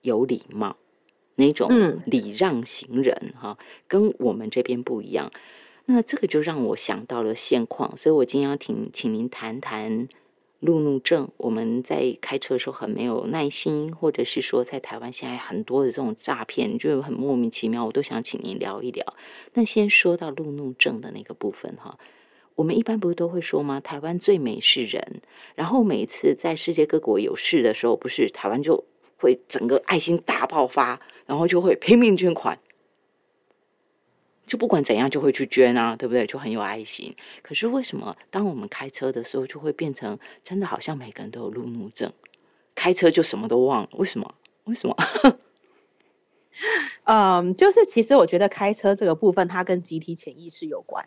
[0.00, 0.78] 有礼貌，
[1.34, 1.68] 那种
[2.06, 5.30] 礼让行人哈，跟我们这边不一样。
[5.84, 10.08] 那这个就让我想到了现况，所以我今天要请请您谈谈
[10.60, 11.28] 路怒症。
[11.36, 19.04] 我们在开车的时候很没有耐心，或者是说在台湾现在很多的这种诈骗，就很莫名其妙，我都想请您聊一聊。
[19.54, 21.98] 那先说到路怒症的那个部分哈，
[22.54, 23.80] 我们一般不是都会说吗？
[23.80, 25.22] 台湾最美是人，
[25.54, 28.84] 然后每次在世界各国有事的时候，不是台湾就
[29.16, 32.58] 会整个爱心大爆发，然后就会拼命捐款。
[34.50, 36.26] 就不管怎样就会去捐啊，对不对？
[36.26, 37.14] 就很有爱心。
[37.40, 42.12] 可是为什么当我们开车的时候，就会变成真的好像每个人都有路怒症，
[42.74, 43.88] 开车就什么都忘了？
[43.92, 44.34] 为什么？
[44.64, 44.96] 为什么？
[47.04, 51.06] 嗯，就是其实我觉得开车这个部分，它跟集体潜意识有关。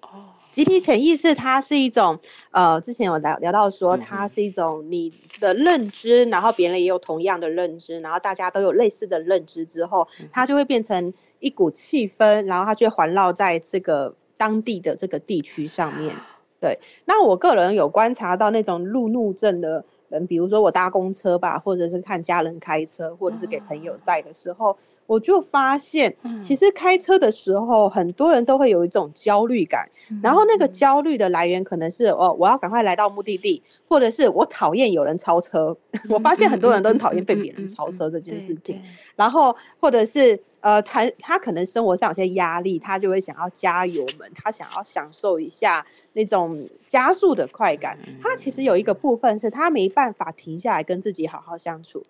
[0.00, 2.20] 哦，集体潜意识它是一种
[2.52, 11.12] 呃，之前有聊聊到说，它是一种你的认知，然后别人也有同样的认知，然后大家都有类似的认知之后，它就会变成。
[11.44, 16.16] 一股气氛，然后它就环绕在这个当地的这个地区上面。
[16.58, 24.76] 对，那我个人有观察到那种路怒症的人，比如说我搭公车吧，或者是看家人开车，或者是给朋友在的时候。
[25.06, 29.88] 我就发现，其实开车的时候，很多人都会有一种焦虑感，
[30.22, 35.76] 然后那个焦虑的来源可能是哦，我要赶快来到目的地，或者是我讨厌有人超车。
[36.08, 38.82] 我发现很多人都很讨厌被别人超车这件事情，
[39.16, 47.98] 然后或者是呃，他他可能生活上有些压力，他就会想要加油门，他想要享受一下那种加速的快感。
[48.22, 52.04] 他其实有一个部分是他没办法停下来跟自己好好相处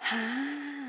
[0.00, 0.79] 啊。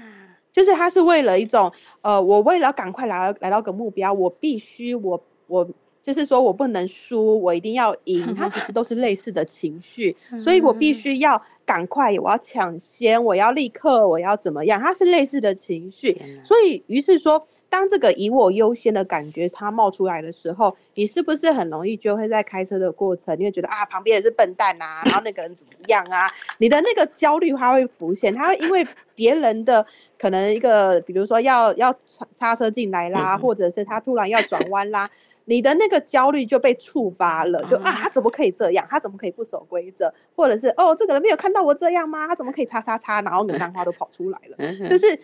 [0.52, 1.72] 就是他是为了一种，
[2.02, 5.68] 呃，我为了赶快来来到个目标，我必须我我
[6.02, 8.34] 就是说我不能输，我一定要赢。
[8.36, 14.80] 他其实都是类似的情绪， 所以我必须要赶快，我要抢先，我要立刻，我要怎么样？
[14.82, 17.48] 他是类似的情绪，所以于是说。
[17.72, 26.30] 当这个以我优先的感觉它冒出来的时候，你是不是很容易就会在开车的过程，你会觉得啊，旁边也是笨蛋呐，然后那个人怎么样啊？
[26.58, 29.86] 你的那个焦虑它会浮现，它会因为别人的
[30.20, 31.96] 可能一个，比如说要要
[32.36, 35.10] 插车进来啦，或者是他突然要转弯啦，
[35.46, 38.86] 你的那个焦虑就被触发了，就啊，他怎么可以这样？
[38.90, 40.14] 他怎么可以不守规则？
[40.36, 42.28] 或者是哦，这个人没有看到我这样吗？
[42.28, 43.22] 他怎么可以叉叉叉？
[43.22, 45.18] 然后冷 脏话都跑出来了，就是。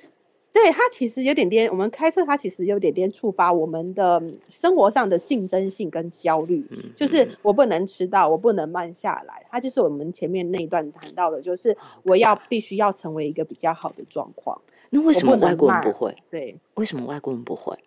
[0.60, 14.60] 对它其实有点点，我们开车它其实有点点触发我们的生活上的竞争性跟焦虑，就是我不能迟到，我不能慢下来，它就是我们前面那一段谈到的，就是我要必须要成为一个比较好的状况。
[14.90, 16.16] 那为什么外国人不会？
[16.32, 17.78] 对，为什么外国人不会？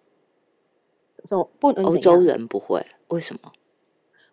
[1.25, 2.87] 说不能欧洲人不会？
[3.09, 3.51] 为什么？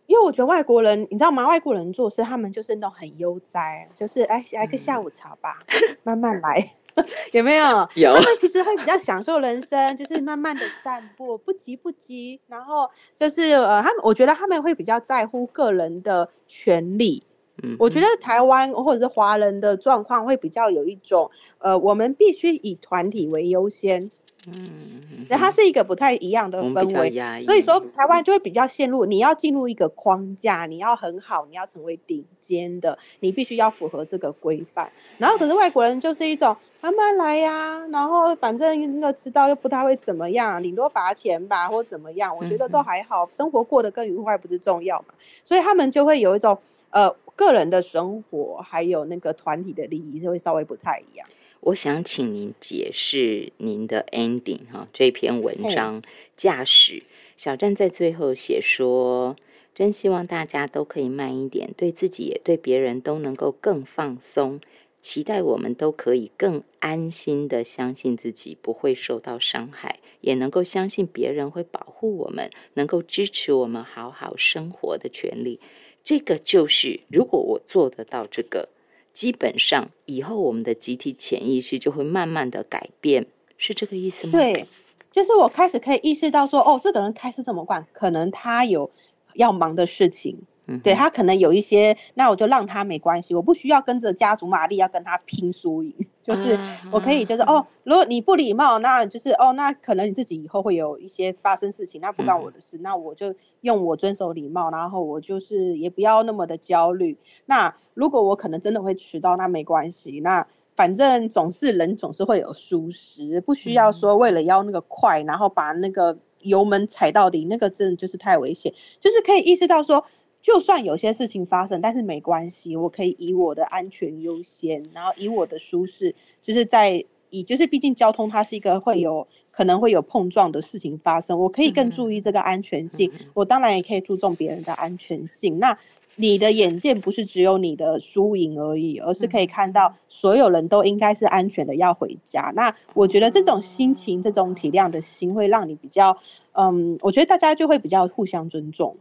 [0.06, 1.48] 因为我觉得外国人，你知道吗？
[1.48, 5.66] 外国人做事他们就是那种很悠哉，就是哎来个下午茶吧，
[6.04, 6.77] 慢慢来。
[7.34, 7.90] 有没有？
[7.96, 8.14] 有。
[8.14, 12.40] 他们其实会比较享受人生， 就是慢慢的散步，不急不急。
[12.48, 17.24] 然后就是呃，他们我觉得他们会比较在乎个人的权利。
[17.64, 24.12] 嗯，我觉得台湾或者是华人的状况会比较有一种呃，我们必须以团体为优先。
[24.50, 27.10] 嗯，那它是一个不太一样的氛围，
[27.44, 34.90] 所以说台湾就会比较陷入，你要进入一个框架，你要很好，你要成为顶尖的，你必须要符合这个规范。
[35.18, 45.08] 然后可是外国人就是一种慢慢来呀，然后反正那知道又不太会怎么样，顶多罚钱吧或怎么样，我觉得都还好，生活过得更愉快不是重要嘛？
[45.44, 46.58] 所以他们就会有一种
[46.92, 51.28] 呃个人的生活，还有那个团体的利益就会稍微不太一样。
[51.62, 56.02] 我想请您解释您的 ending 哈，这篇文章
[56.38, 57.04] 驾驶
[57.36, 59.36] 小站在最后写说，
[59.74, 64.62] 真希望大家都可以慢一点，对自己也对别人都能够更放松，
[65.02, 75.60] 期待我们都可以更安心的相信自己不会受到伤害，也能够相信别人会保护我们，能够支持我们好好生活的权利。
[76.04, 78.70] 这个就是如果我做得到这个。
[79.18, 83.26] 基本上以后我们的集体潜意识就会慢慢的改变，
[83.58, 84.34] 是这个意思吗？
[84.34, 84.68] 对，
[85.12, 88.92] 就是我开始可以意识到说，哦，这个人开始怎么管，可能他有
[89.34, 90.38] 要忙的事情。
[90.84, 96.60] 对他可能有一些，那我就让他没关系，我不需要跟着家族玛丽要跟他拼输赢，就是
[96.92, 107.18] 我可以就是哦，如果你不礼貌，那就是哦，那可能你自己以后会有一些发生事情，那不干我的事，那我就用我遵守礼貌，然后我就是也不要那么的焦虑。
[107.46, 110.46] 那如果我可能真的会迟到，那没关系，那
[110.76, 120.04] 反正总是人总是会有疏失，不需要说为了要那个快，然后把那个油门踩到底，那个真的就是太危险，就是可以意识到说。
[120.48, 133.12] 就算有些事情发生，但是没关系，我可以以我的安全优先，然后以我的舒适，就是在以，就是毕竟交通它是一个会有可能会有碰撞的事情发生，我可以更注意这个安全性。
[133.34, 135.60] 我当然也可以注重别人的安全性。
[135.60, 135.78] 那
[136.16, 142.54] 你的眼界不是只有你的输赢而已，而是可以看到所有人都应该是安全的要回家。
[142.56, 146.18] 那我觉得这种心情、这种体谅的心，会让你比较，
[146.54, 148.96] 嗯，我觉得大家就会比较互相尊重。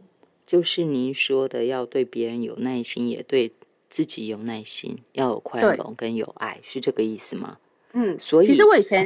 [0.47, 3.51] 就是您说的，要对别人有耐心，也对
[3.89, 7.59] 自己有耐心，要有宽容跟有爱，是这个意思吗？
[7.99, 9.03] 嗯，所以其实我以前，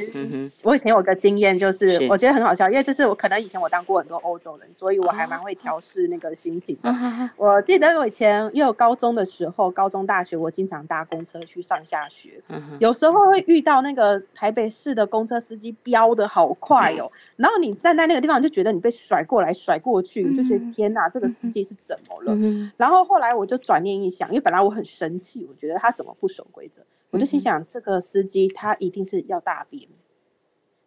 [0.63, 6.93] 我以前有个经验，就是我觉得很好笑，因为这是我可能以前我当过很多欧洲人，所以我还蛮会调试那个心情的。
[7.37, 12.43] 我记得我以前因为高中的时候，高中大学我经常搭公车去上下学，
[12.79, 22.33] 有时候会遇到那个台北市的公车司机飙的好快哦， 然后你站在那个地方就觉得你被甩过来甩过去，你就觉得天哪，这个司机是怎么了？
[22.75, 26.81] 然后后来我就转念一想，因为本来我很生气，我觉得他怎么不守规则？
[27.11, 29.87] 我就心想，这个司机他一定是要大便，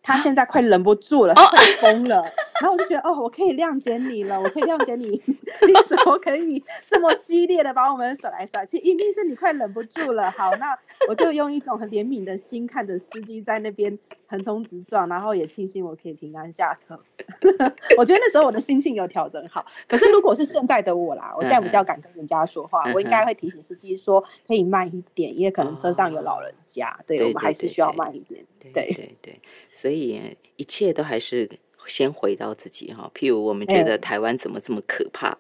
[0.03, 2.25] 他现在快忍不住了，快疯了。
[2.61, 8.79] 然后我就觉得，哦，我可以谅解你了，我可以谅解你，你怎么可以这么激烈的把我们甩来甩去？
[8.79, 10.31] 一定是你快忍不住了。
[10.31, 17.01] 好，那我就用一种很怜悯的心看着司机在那边横冲直撞，然后也庆幸我可以平安下车。
[17.99, 19.65] 我觉得那时候我的心情有调整好。
[19.87, 28.45] 可是如果是现在的我啦，我现在比较敢跟人家说话，我应该会提醒司机说可以慢一点，因为可能车上有老人家，对我们还是需要慢一点。
[28.61, 29.41] 对对对，
[29.71, 31.49] 所以一切都还是。
[31.87, 35.37] 先回到自己哈，譬如我们觉得台湾怎么这么可怕，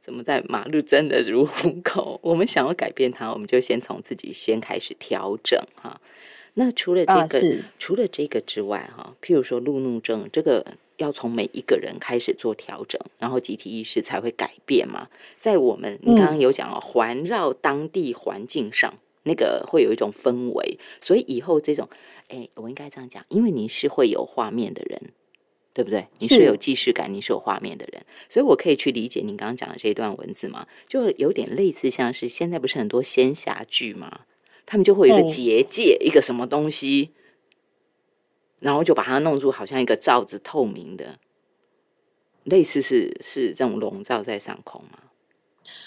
[0.00, 2.16] 怎么在马路真的如虎口？
[2.22, 6.00] 我们想要改变它，我们就先从自己先开始调整哈。
[6.54, 10.64] 那除了这个，除了这个之外哈，譬如说路怒症，这个
[11.00, 15.08] 要从每一个人开始做调整，然后集体意识才会改变嘛。
[15.36, 18.94] 在我们你刚刚有讲了，环绕当地环境上，
[19.24, 21.88] 那个会有一种氛围，所以以后这种，
[22.28, 25.12] 哎，我应该这样讲，因为你是会有画面的人。
[25.72, 26.08] 对不对？
[26.18, 30.66] 你是有既视感，你是有画面的人，所以我可以去理解您刚刚讲的这一段文字嘛？
[30.88, 34.22] 就有点类似，像是现在不是很多仙侠剧吗？
[34.66, 37.10] 他们就会有一个结界，一个什么东西，
[38.60, 41.18] 然后就把它弄出好像一个罩子，透明的，
[42.44, 44.98] 类似是是这种笼罩在上空吗？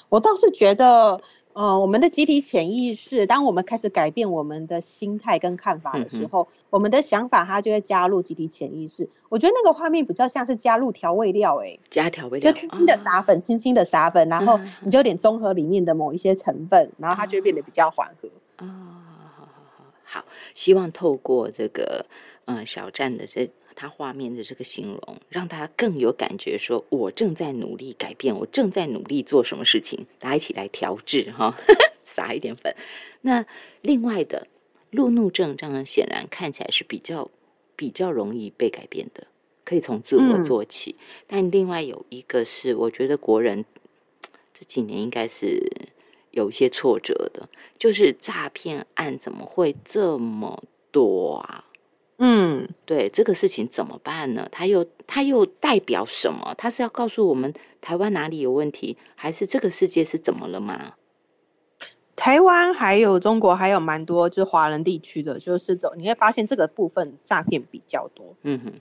[0.09, 1.21] 我倒是觉得。
[1.55, 9.07] 呃，我们的集体潜意识，当我们开始改变我们的心态跟看法的时候，我们的想法它就会加入集体潜意识。
[9.29, 18.27] 我觉得那个画面比较像是加入调味料，哎，加调味料，就轻轻的撒粉，轻轻的撒粉，然后你就有点综合里面的某一些成分，然后它就会变得比较缓和。
[18.55, 18.65] 啊，
[19.37, 19.47] 好好
[19.77, 22.03] 好，好，希望透过这个
[22.45, 23.49] 嗯小站的这。
[23.75, 31.57] 他画面的这个形容，让大家更有感觉，说我正在努力改变，我正在努力做什么事情，大家一起来调制哈，
[32.05, 32.75] 撒一点粉。
[33.21, 33.43] 那
[33.81, 34.45] 另外的
[34.91, 37.31] 路怒症，这样显然看起来是比较
[37.75, 39.25] 比较容易被改变的，
[39.65, 40.95] 可以从自我做起。
[41.25, 43.65] 但另外有一个是，我觉得国人
[44.53, 45.67] 这几年应该是
[46.29, 51.65] 有一些挫折的，就是诈骗案怎么会这么多啊？
[52.17, 54.47] 嗯，对这个事情怎么办呢？
[54.51, 56.53] 它又它又代表什么？
[56.57, 60.93] 它是要告诉我们台湾哪里有问题，还是这个世界是怎么了吗？
[62.15, 68.35] 台湾还有中国还有蛮多就是华人地区的，就是走你会发现这个部分诈骗比较多。
[68.43, 68.73] 嗯哼，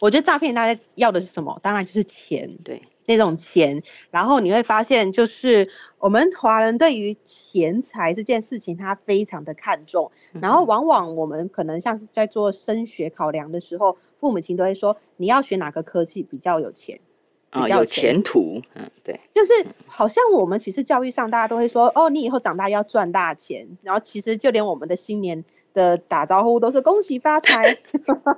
[0.00, 1.58] 我觉得诈骗大家要的是什么？
[1.62, 2.56] 当然就是钱。
[2.62, 2.82] 对。
[3.08, 5.66] 那种钱，然后你会发现，就是
[5.98, 10.12] 我们华人对于钱财这件事情，他非常的看重。
[10.42, 17.00] 然后往往我们可能像是在做升学考量的时候，父母亲都会说，你要学哪个科技比较有钱，
[17.50, 18.60] 比较有前途。
[18.74, 19.52] 嗯，对，就是
[19.86, 23.66] 好像我们其实教育上，大家都会说，哦，你以后长大要赚大钱。
[23.82, 25.42] 然后其实就连我们的新年
[25.72, 27.74] 的打招呼都是恭喜发财，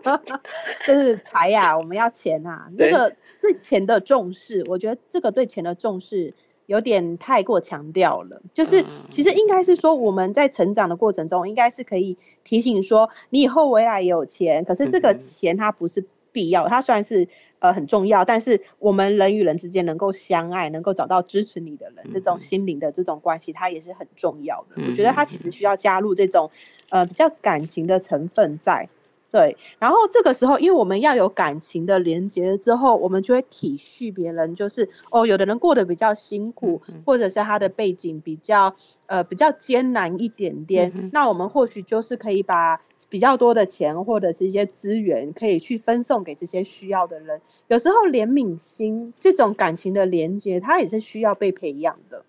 [0.86, 3.12] 就是财呀，我们要钱啊，那个。
[3.40, 6.32] 对钱的重视，我觉得这个对钱的重视
[6.66, 8.40] 有点太过强调了。
[8.52, 17.26] 就是其实应该是说，我们在成长的过程中，应该是可以提醒说，你以后未来也有钱，可是这个钱它不是必要，它虽然是
[17.58, 18.24] 呃很重要。
[18.24, 24.82] 但是我们人与人之间能够相爱，能够找到支持你的人，这种心灵的这种关系，它也是很重要的。
[24.86, 26.50] 我觉得它其实需要加入这种
[26.90, 28.88] 呃比较感情的成分在。
[29.30, 38.74] 对，然后这个时候，因为我们要有感情的连接之后，我们就会体恤别人，就是哦，有的人过得比较辛苦，或者是他的背景比较
[39.06, 47.40] 呃比较艰难一点点，那我们或许就是可以把比较多的钱或者是一些资源，可以去分送给这些需要的人。
[47.68, 52.24] 有时候怜悯心这种感情的连接，它也是需要被培养的。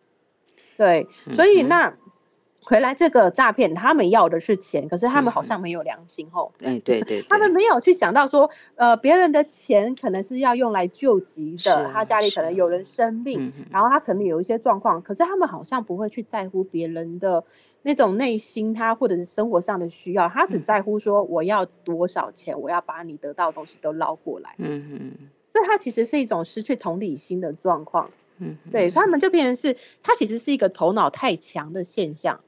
[0.78, 1.98] 对，所以那。
[2.64, 6.50] 回来这个诈骗，他们要的是钱，可是他们好像没有良心哦。
[6.64, 17.44] 哎，对对，他们没有去想到说，呃，别人的钱可能是要用来救急的，他家里可能有人生病，然后他可能有一些状况，可是他们好像不会去在乎别人的
[17.82, 24.54] 那种内心，他或者是生活上的需要，他只在乎说我要多少钱，我要把你得到的东西都捞过来。
[24.60, 25.12] 嗯嗯，
[25.52, 28.10] 所以他其实是一种失去同理心的状况。
[28.38, 32.40] 嗯，对，所以他们就变成是，他其实是一个头脑太强的现象。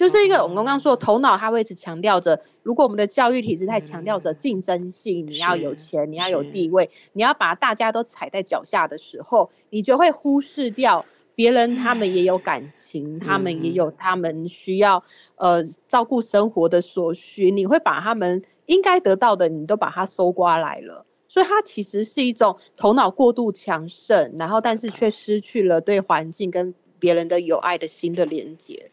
[0.00, 15.04] 就是一个我们刚刚说，头脑它会一直强调着，如果我们的教育体制太强调着竞争性，你要有钱，你要有地位，你要把大家都踩在脚下的时候，你就会忽视掉别人，他们也有感情，他们也有他们需要
[15.36, 28.90] 呃照顾生活的所需，你会把他们应该得到的，你都把它搜刮来了，所以它其实是一种头脑过度强盛，然后但是却失去了对环境跟别人的有爱的心的连接。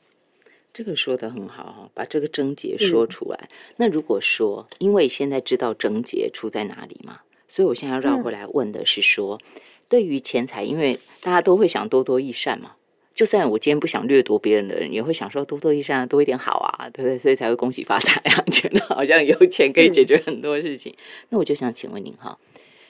[0.78, 3.50] 这个说的很好哈，把这个症结说出来。
[3.78, 9.42] 那如果说，因为现在知道症结出在哪里嘛，所以我现在要绕回来问的是说，
[9.90, 12.74] 对于钱财，因为大家都会想多多益善嘛，
[13.16, 17.18] 就算我今天不想掠夺别人的人，也会想说多多益善多一点好啊，对不对？
[17.18, 20.96] 所以才会恭喜发财啊， 觉得好像有钱可以解决很多事情。
[21.30, 22.38] 那我就想请问您哈，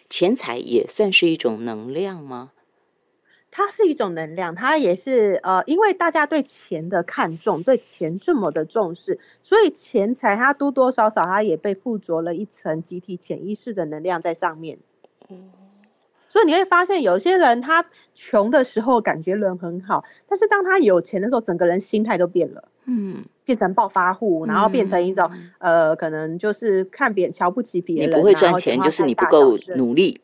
[0.09, 2.51] 钱财也算是一种能量吗？
[3.58, 14.78] 它是一种能量，它也是呃，因为大家对钱的看重，对钱这么的重视，所以钱财它多多少少它也被附着了一层集体潜意识的能量在上面。
[16.28, 17.84] 所以你会发现有些人他
[18.14, 25.28] 穷的时候感觉人很好，但是当他有钱的时候，整个人心态都变了，嗯，变成暴发户，然后变成一种
[25.58, 30.22] 呃，可能就是看别人瞧不起别人，你不会赚钱，就是你不够努力。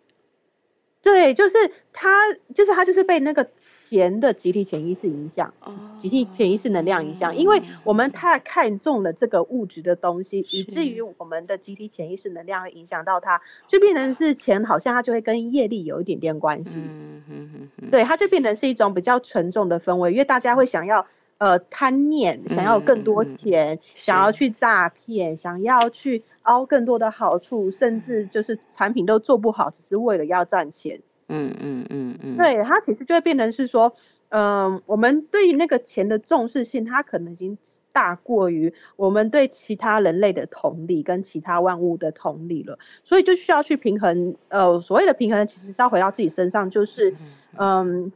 [1.04, 1.56] 对，就是
[1.92, 2.10] 他，
[2.56, 3.46] 就是他，就是被那个
[3.90, 5.54] 钱的集体潜意识影响，
[5.98, 7.36] 集体潜意识能量影响。
[7.36, 16.80] 因为我们太看重了这个物质的东西，以至于我们的集体潜意识能量会影响到他，就变成是钱，好像它就会跟业力有一点点关系。
[16.80, 21.06] 嗯嗯嗯对，它就变成是一种比较沉重的氛围，因为大家会想要
[21.40, 26.24] 呃贪念，想要更多钱，想要去诈骗，想要去。
[26.44, 31.02] 凹更多的好处，甚至就是产品都做不好，只是为了要赚钱。
[31.28, 33.92] 嗯嗯嗯嗯，对，它其实就会变成是说，
[34.30, 37.58] 嗯，我们对那个钱的重视性，它可能已经
[37.92, 44.36] 大过于我们对其他人类的同理跟其他万物的同理了，所以就需要去平衡。
[44.50, 47.12] 呃，所谓的平衡，其实是要回到自己身上，就是。
[47.12, 47.18] 嗯，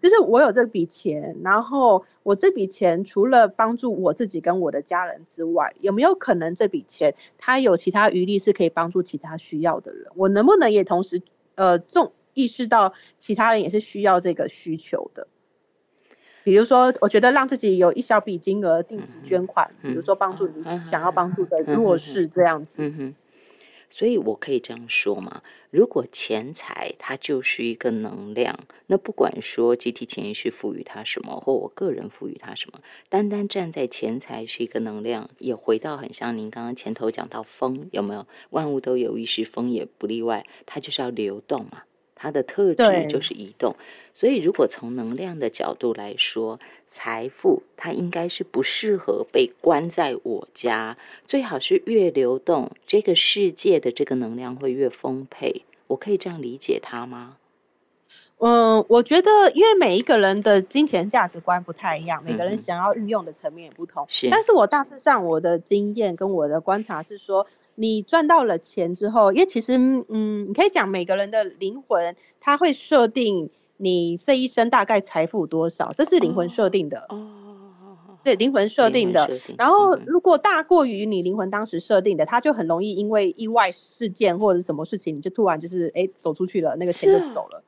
[0.01, 10.07] 就是我有这笔钱，然后我这笔钱除了帮助我自己跟我的家人之外，有没有可能这笔钱它有其他余力是可以帮助其他需要的人？
[10.15, 11.21] 我能不能也同时
[11.55, 15.27] 呃重意识到其他人也是需要这个需求的？
[16.43, 22.81] 比如说，我觉得让自己有一小笔金额定时捐款，比如说帮助你想要帮助的弱势这样子。
[23.89, 25.41] 所以我可以这样说嘛？
[25.69, 28.57] 如果钱财它就是一个能量，
[28.88, 32.79] 那不管说集体潜意识赋予它什么，或我个人赋予它什么，
[33.09, 38.25] 单单站在钱财是一个能量，也回到很像您刚刚前头讲到风，有没有？
[38.51, 41.83] 万物都有意识，风也不例外，它就是要流动嘛。
[42.20, 43.76] 它的特质就是移动，
[44.11, 50.97] 所以如果从能量的角度来说，财富它应该是不适合被关在我家，
[51.28, 55.63] 最好是越流动，这个世界的这个能量会越丰沛。
[55.86, 57.38] 我可以这样理解它吗？
[58.39, 64.03] 嗯，我觉得因为每一个人的金钱价值观不太一样，每个人想要运用的层面也不同。
[64.09, 67.45] 是，但是我大致上我的经验跟我的观察是说。
[67.80, 69.78] 你赚到了钱之后，因为其实，
[70.09, 77.05] 嗯，你可以讲每个人的灵魂，他会设定你这一生大概财富多少，这是灵魂设定的。
[77.09, 77.34] 哦
[78.23, 79.30] 对，灵魂设定的。
[79.57, 87.63] 然后，如果大过于你灵魂当时设定的，他就很容易因为意外事件或者什么事情，你就突然就是哎走出去了，那个钱就走了。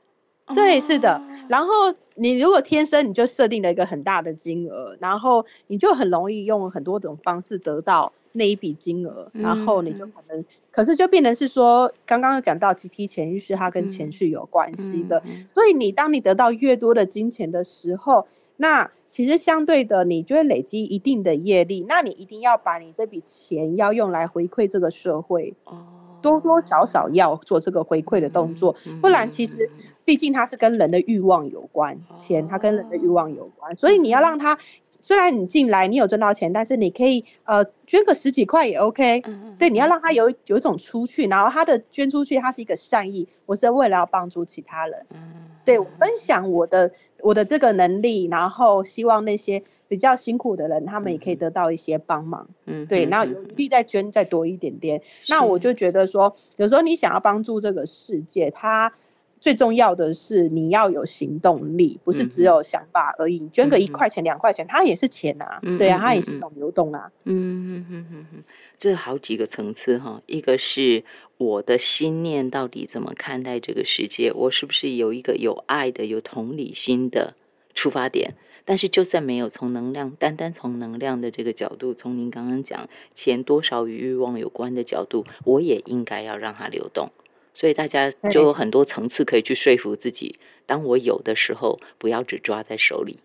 [0.56, 1.22] 对，是的。
[1.48, 1.74] 然后
[2.16, 8.12] 你如果天生你就设定了一个很大的金额，然后你就很容易用很多种方式得到。
[8.34, 15.22] 那一笔金额，然后你就可能，可是就变成是说，刚刚讲到集体潜意识，它跟钱是有关系的。
[15.54, 18.28] 所以你当你得到越多的金钱的时候，
[18.58, 21.86] 那其实相对的，你就会累积一定的业力。
[21.88, 25.56] 那你一定要把你这笔钱要用来回馈这个社会，
[26.22, 29.70] 多多少少要做这个回馈的动作，不然其实
[30.06, 34.58] 毕竟它是跟人的欲望有关，钱它跟人的欲望有关，所以你要让它。
[35.02, 39.22] 虽然你进来，你有赚到钱，但是你可以呃捐个十几块也 OK。
[39.58, 45.06] 对，你要让他有有一种出去，然后他的捐出去，他是一个善意，我是为了要帮助其他人。
[45.12, 45.20] 嗯
[45.66, 46.92] 对，我分享我的
[47.22, 52.48] 我的这个能力，然后希望那些比较辛苦的人，他们也可以得到一些帮忙。
[52.66, 55.00] 嗯，对，然后有余力再捐再多一点点。
[55.28, 58.92] 那我就觉得说，有时候你想要帮助这个世界，它
[59.40, 63.48] 最重要的是你要有行动力，不是只有想法而已。
[63.50, 65.60] 捐个一块钱、两块钱，它也是钱啊。
[65.78, 67.12] 对啊，它也是一种流动啊。
[67.24, 68.44] 嗯嗯嗯嗯嗯，
[68.78, 71.04] 这好几个层次哈，一个是。
[71.40, 74.30] 我的心念到底怎么看待这个世界？
[74.36, 77.34] 我是不是有一个有爱的、有同理心的
[77.74, 78.34] 出发点？
[78.66, 87.10] 但是，就算没有从能量，单单从能量的这个角度，从您刚刚讲钱多少与欲望有关的角度，我也应该要让它流动。
[87.54, 93.20] 所以，大家就有很多层次可以去说服自己：当我有的时候，不要只抓在手里。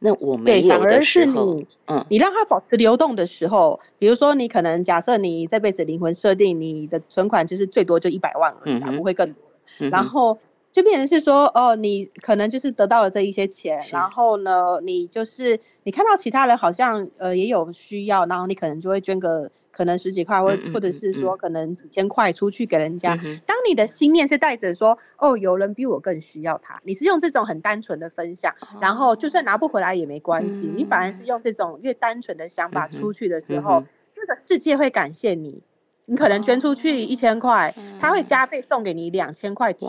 [0.00, 9.42] 那我没有的时候，嗯，你让它保持流动的时候，比如说你可能假设你这辈子灵魂设定你的存款就是最多就一百万而已，不会更多。
[9.90, 10.38] 然后
[10.72, 19.50] 就变成是说，哦，你可能就是得到了这一些钱，然后呢，你就是你看到其他人好像呃也有需要，然后你可能就会捐个。
[19.70, 23.14] 可能十几块，或或者是说可能几千块出去给人家。
[23.46, 35.62] 当你的心念是带着说，哦，有人比我更需要他，你是用这种很单纯的分享，然后就算拿不回来也没关系，你反而是用这种越单纯的想法出去的时候，这个世界会感谢你。
[36.06, 39.86] 你可能捐出去一千块，他会加倍送给你两千块值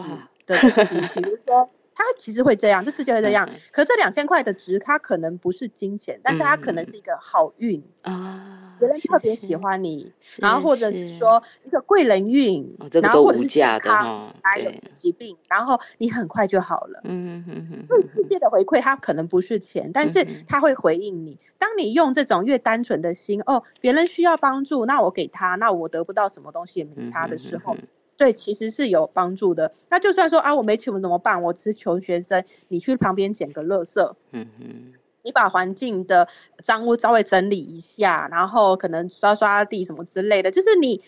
[0.57, 1.69] 的比如说。
[1.99, 3.49] 它其实会这样，这世界会这样。
[3.73, 12.73] 可这两千块的值，它可能不是金钱，但是它可能是一个好运啊，别人特别喜欢你，然后或者是说一个贵人运，
[13.03, 17.01] 然后或者是健康，还有疾病，然后你很快就好了。
[17.03, 17.85] 嗯嗯嗯。
[17.85, 21.37] 所以世界的回馈，它可能不是钱，但是它会回应你。
[21.57, 27.75] 当你用这种越单纯的心，哦，别人需要帮助，那我给他，那我得不到什么东西也没差的时候。
[28.19, 29.71] 对，其实是有帮助的。
[29.89, 31.41] 那就算说啊，我没钱怎么办？
[31.41, 34.93] 我只是穷学生，你去旁边捡个垃圾，嗯嗯，
[35.23, 36.27] 你把环境的
[36.61, 41.01] 脏污稍微整理一下，然后可能刷刷地什么之类的，就是你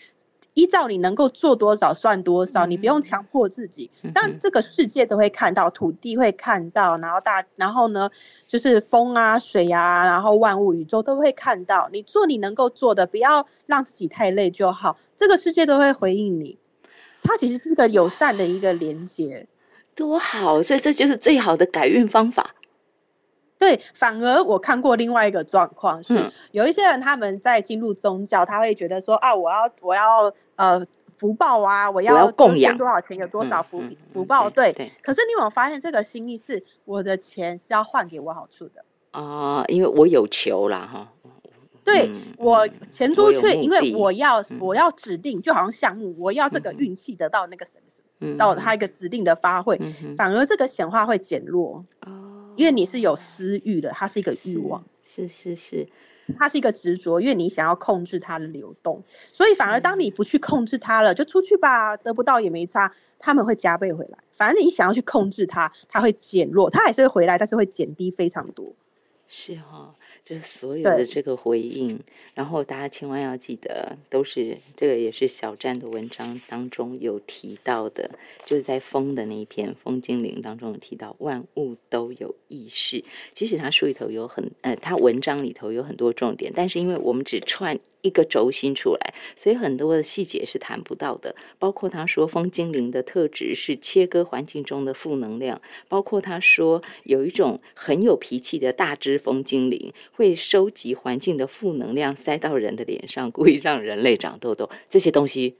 [0.54, 3.90] 依照你能够做多少算多少，你不用强迫自己。
[4.14, 8.08] 但这个世界都会看到，土地会看到，然后大，然后呢，
[8.46, 11.90] 就是风啊、水啊，然后万物宇宙都会看到。
[11.92, 14.96] 你做你能够做的，不要让自己太累就好。
[15.14, 16.58] 这个世界都会回应你。
[17.22, 19.46] 它其实是个友善的一个连接，
[19.94, 20.62] 多好！
[20.62, 22.54] 所以这就是最好的改运方法。
[23.58, 30.84] 对，反而我看过另外一个状况是，有一些人他们在进入宗教，他会觉得说啊，我要我要呃
[31.16, 33.80] 福报啊，我要供养多少钱，有多少福
[34.12, 34.50] 福报。
[34.50, 39.64] 对，可是你有没有发现这个心意是，我的钱是要换给我好处的啊？
[39.68, 41.12] 因为我有求啦，哈。
[41.84, 47.66] 对我钱出去，因为我要我要指定，就好像项目，我要这个运气得到那个
[48.38, 49.76] 到他一个指定的发挥，
[50.16, 55.88] 反而这个显化会减弱哦，因为你是有私欲的，它是一个欲望，是是是，
[56.38, 59.02] 它是一个执着，因为你想要控制它的流动，
[59.32, 64.18] 所以反而当你不去控制它了，就出去吧，得不到也没差，他们会加倍回来。
[64.30, 68.72] 反正你想要去控制它，它会减弱，它还是会回来，但是会减低非常多。
[69.26, 69.92] 是哈。
[70.24, 71.98] 就是所有的这个回应，
[72.34, 78.10] 然后大家千万要记得，都是这个也是小站的文章当中有提到的，
[78.44, 83.04] 就是在风的那一篇《风精灵》当中有提到，万物都有意识。
[83.32, 87.78] 其实他书里头有很呃，他文章里头有很多重点，但是因为我们只串。
[88.02, 91.34] 一个轴心出来，所以很多的细节是谈不到的。
[91.58, 104.68] 包括他说风精灵的特质是切割环境中的负能量，包括他说有一种很有脾气的大只风精灵会收集环境的负能量塞到人的脸上，故意让人类长痘痘。
[104.90, 105.56] 这些东西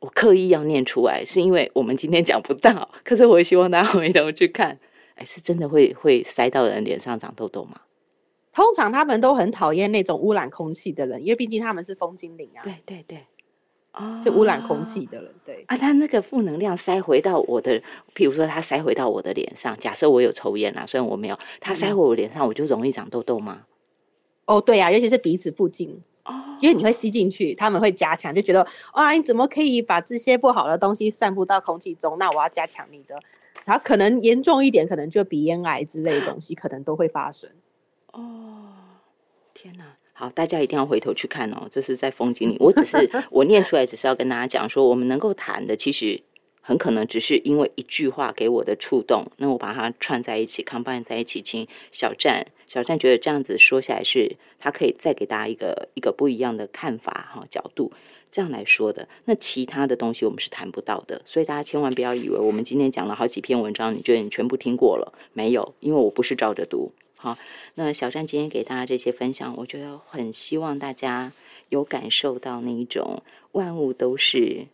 [0.00, 2.90] 我刻意要念出来，是因为我们今天讲不到。
[3.04, 4.78] 可是我希望大家回头去看，
[5.16, 7.82] 哎，是真的会会塞到人脸上长痘痘吗？
[8.58, 12.60] 通常他们都很讨厌那种污染空气的人，因为毕竟他们是风精灵啊。
[12.64, 13.24] 对对对，
[13.92, 15.32] 哦，是污染空气的人。
[15.46, 17.80] 对啊，他那个负能量塞回到我的，
[18.16, 23.62] 譬如说他塞回到我的脸上，假设我有抽烟啊，虽然我没有，他塞回我脸上，我就容易长痘痘吗？
[24.46, 32.18] 哦，对呀，尤其是鼻子附近哦，因为你会吸进去，他们会加强，就觉得哇，你怎么可以把这些不好的东西散布到空气中？
[32.18, 33.14] 那我要加强你的，
[33.64, 37.48] 然后可能严重一点，可能就鼻咽癌之类的东西，可能都会发生。
[38.12, 38.72] 哦，
[39.54, 39.84] 天哪！
[40.12, 41.68] 好，大家一定要回头去看哦。
[41.70, 46.20] 这是在风景里，我只是 我念出来，只是要跟大家讲说，我们能够谈的，其实
[46.60, 57.92] 很可能只是因为一句话给我的触动，那我把它串在一起，combine 在一起，请小站小站觉得这样子说下来是，他可以再给大家一个一个不一样的看法哈角度，
[58.32, 59.08] 这样来说的。
[59.26, 65.74] 那其他的东西我们是谈不到的，所以大家千万不要以为我们今天讲了好几篇文章，你觉得你全部听过了没有？
[65.78, 66.90] 因为我不是照着读。
[67.20, 67.36] 好，
[67.74, 71.32] 那小站今天给大家这些分享，我觉得很希望大家
[71.68, 74.66] 有感受到那一种万物都是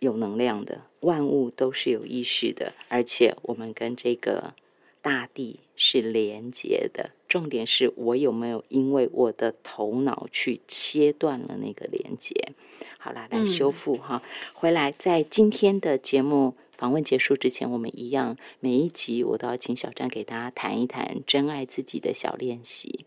[0.00, 4.54] 有能量的，万物都是有意识的，而且我们跟这个
[5.00, 7.10] 大地是连接的。
[7.28, 12.52] 重点是我有没有因为我的头脑去切断了那个连接？
[12.98, 14.20] 好啦，来修复哈。
[14.52, 23.04] 回来，在今天的节目访问结束之前，我们一样每一集我都要请小站给大家谈一谈真爱自己的小练习。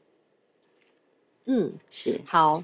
[1.45, 2.61] 嗯，是好。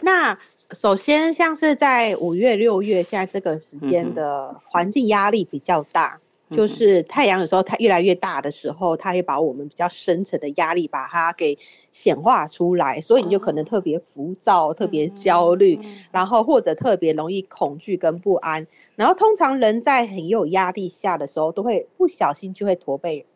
[0.00, 0.38] 那
[0.70, 6.20] 首先，像是在五月、六月现在这个时间的环境压力比较大。
[6.50, 11.58] 就是太阳有时候它越来越大的时候，它会把我们比较深层的压力把它给
[11.90, 15.78] 显化出来，所以你就可能特别浮躁、特别焦虑，
[16.12, 18.66] 然后或者特别容易恐惧跟不安。
[18.94, 23.26] 然后通常人在很有压力下的时候，都会不小心就会驼背。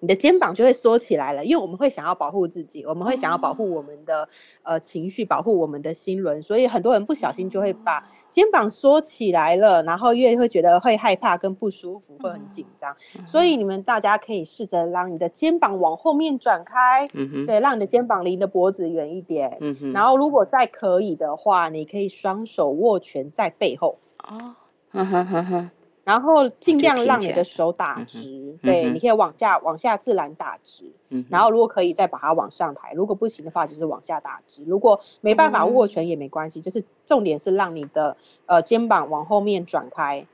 [0.00, 4.28] 你的肩膀就会缩起来了，因为我们会想要保护自己，我们会想要保护我们的
[4.62, 12.96] 呃情绪，保护我们的心轮，所以很多人不小心就会把肩膀缩起来了，然后越会觉得会害怕跟不舒服，会很紧张。
[13.26, 17.08] 所以你们大家可以试着让你的肩膀往后面转开，
[17.46, 19.58] 对，让你的肩膀离你的脖子远一点。
[19.92, 23.98] 然后如果再可以的话，你可以双手握拳在背后。
[24.18, 24.54] 哦，
[24.90, 25.70] 哈哈哈哈。
[26.08, 30.90] 然后尽量让你的手打直，对，你可以往下往下自然打直，
[31.28, 40.26] 然后如果可以再把它往上抬，如果不行的话就是往下打直，如果没办法握拳也没关系，就是重点是让你的呃肩膀往后面转开，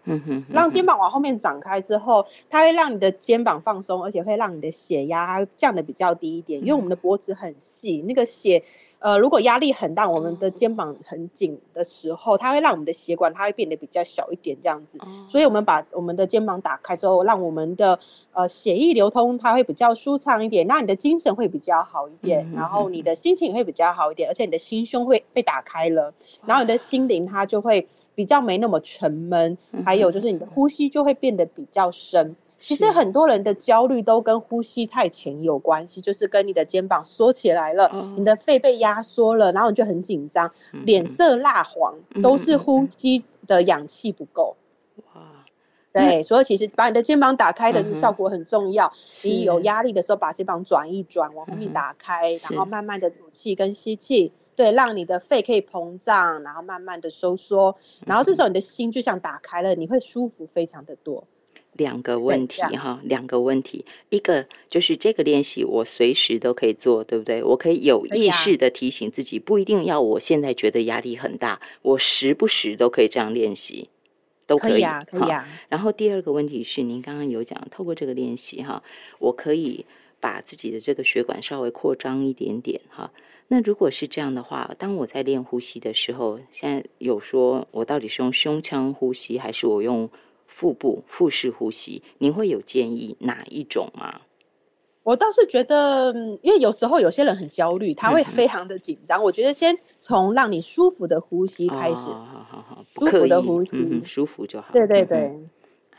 [0.48, 8.62] 让肩膀往后面展开之后，它会让你的肩膀放松，而且会让你的血压降的比较低一点，因为我们的脖子很细，那个血。
[9.04, 14.96] 呃，如果压力很大，我们的肩膀很紧的时候，它会让我们的血管它会变得比较小一点，这样子。
[15.28, 17.98] 所以，我们把我们的肩膀打开之后，让我们的
[18.32, 26.10] 呃血液流通，它会比较舒畅一点，那你的精神会比较好一点，然后你的心情会比较好一点，而且你的心胸会被打开了，
[26.46, 32.34] 然后你的心灵它就会比较没那么沉闷，还有就是你的呼吸就会变得比较深。
[32.64, 40.50] 其实很多人的焦虑都跟呼吸太浅有关系，就是跟你的肩膀缩起来了，你的肺被压缩了，然后你就很紧张，
[40.86, 44.56] 脸色蜡黄，都是呼吸的氧气不够。
[45.12, 45.44] 哇，
[45.92, 48.90] 对，所以其实把你的肩膀打开的是效果很重要。
[49.22, 61.24] 你有压力的时候，把肩膀转一转，往后面打开，然后慢慢的吐气跟吸气，对，让你的肺可以膨胀，然后慢慢的收缩，然后这时候你的心就像打开了，你会舒服非常的多。
[61.76, 67.42] 两个问题哈，两个问题，一个就是这个练习我随时都可以做，对不对？
[67.42, 73.88] 我可以有意识的提醒自己，不一定要我现在觉得压力很大，我时不时都可以这样练习，
[74.46, 75.48] 都可以啊，可以啊。
[75.68, 78.82] 然后第二个问题是，您刚刚有讲，透过这个练习哈，
[79.18, 79.84] 我可以
[80.20, 83.10] 把自己的这个血管稍微扩张一点点哈。
[83.48, 90.08] 那如果是这样的话，当我在练呼吸的时候，现在有说我到底是用胸腔呼吸，还是我用？
[90.46, 94.20] 腹部腹式呼吸，您会有建议哪一种吗？
[95.02, 99.22] 我倒是觉得，因为有时候有些人很焦虑，他会非常的紧张。
[99.22, 104.72] 我觉得先从让你舒服的呼吸开始，好好好，舒服的呼吸，舒服就好。
[104.72, 105.30] 对对对，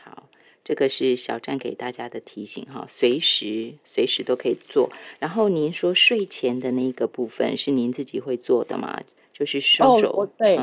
[0.02, 0.28] 好，
[0.64, 4.90] 这个是小站给大家的提醒哈，随时随时都可以做。
[5.20, 9.00] 然后您说睡前的那个部分是您自己会做的吗？
[9.32, 10.58] 就是双手，对。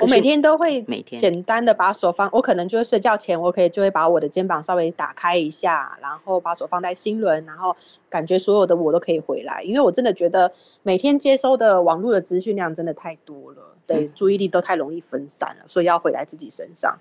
[0.00, 7.76] 我每天都会每天简单的把手放，我可能就是睡觉前，我可以就会把我的肩膀稍微打开一下，然后把手放在心轮，然后
[8.08, 16.98] 感觉所有的我都可以回来，因为我真的觉得每天接收的网络的资讯量真的太多了，对，注意力都太容易分散了，所以要回来自己身上。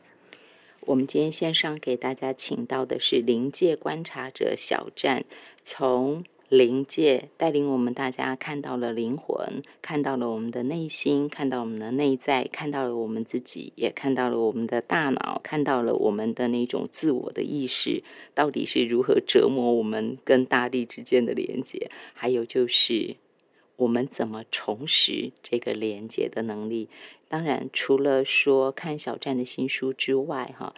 [0.81, 5.23] 我们今天线上给大家请到的是临界观察者小站，
[5.63, 6.23] 从。
[6.53, 18.03] 灵界带领我们大家看到了灵魂，看到了我们的内心，看到我们的内在，看到了我们自己，也看到了我们的大脑，看到了我们的那种自我的意识
[18.35, 23.15] 到底是如何折磨我们跟大地之间的连接，还有就是
[23.77, 26.87] 我们怎么重拾这个连接的能力。
[27.27, 30.75] 当然，除了说看小站的新书之外，哈，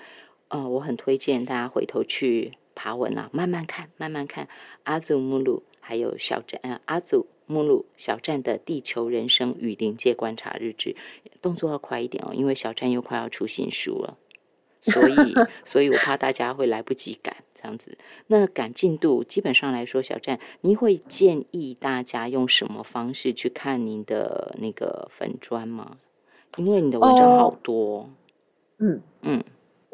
[0.48, 2.54] 嗯，我很推荐大家回头去。
[2.76, 4.48] 爬文啊，慢慢看，慢慢看。
[4.84, 10.96] 阿祖目录还有小站，呃，阿祖目录小站的地球人生与临界观察日志，
[11.42, 14.18] 动作要快一点哦，因为小站又快要出新书了，
[14.82, 15.34] 所以，
[15.66, 17.98] 所以我怕大家会来不及赶这样子。
[18.28, 25.98] 那赶进度，基本上来说，小站，您会建议大家用什么方式去看您的那个粉砖吗？
[26.58, 28.10] 因为你的文章好多，
[28.80, 29.44] 嗯嗯。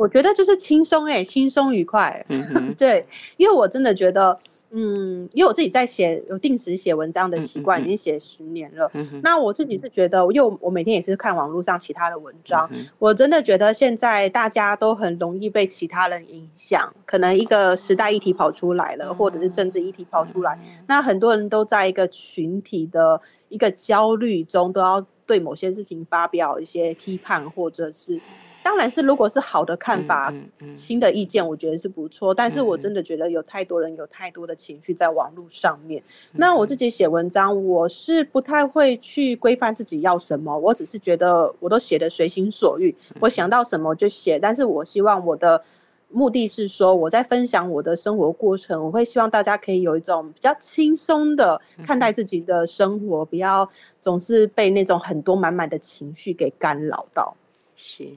[0.02, 2.26] 我觉得就是轻松哎，轻松愉快。
[2.30, 3.06] 嗯 对，
[3.38, 4.36] 因为我真的觉得，
[4.72, 8.91] 嗯，因为我自己在写有定时写文章的习惯，已经写十年了。
[9.22, 16.91] 那我自己是觉得，因为我每天也是看网络上其他的文章，我真的觉得现在大家都很容易被其他人影响。
[17.06, 28.20] 可能一个时代议题跑出来了，或者是政治议题跑出来，那很多人都在一个群体的一个焦虑中，都要对某些事情发表一些批判，或者是。
[28.64, 30.34] 当然是，如果是好的看法、
[30.76, 32.34] 新的意见，我觉得是不错。
[32.34, 36.01] 但是我真的觉得有太多人有太多的情绪在网络上面。
[36.34, 44.39] 那我自己写文章，我是不太会去规范自己要什么，我只是觉得我都写的随心所欲，我想到什么就写。
[44.39, 45.64] 但是我希望我的
[46.09, 53.68] 目的是说，我在分享我的生活过程，我会希望大家可以有一种比较轻松的看待自己的生活，不要
[53.99, 57.36] 总是被那种很多满满的情绪给干扰到。
[57.76, 58.07] 是。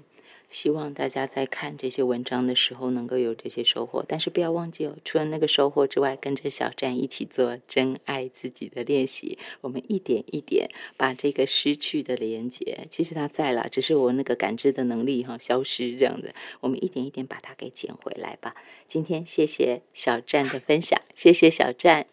[0.55, 9.37] 希望大家在看这些文章的时候能够有这些收获，但是不要忘记哦，除了那个收获之外，跟着小站一起做真爱自己的练习。
[9.63, 16.33] 我们一点一点把这个失去的连接，其实它在了，只是我那个感知的能力哈消失这样的。
[16.61, 18.55] 我们一点一点把它给捡回来吧。
[18.87, 22.07] 今天谢谢小站的分享，谢谢小站，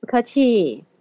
[0.00, 0.95] 不客气。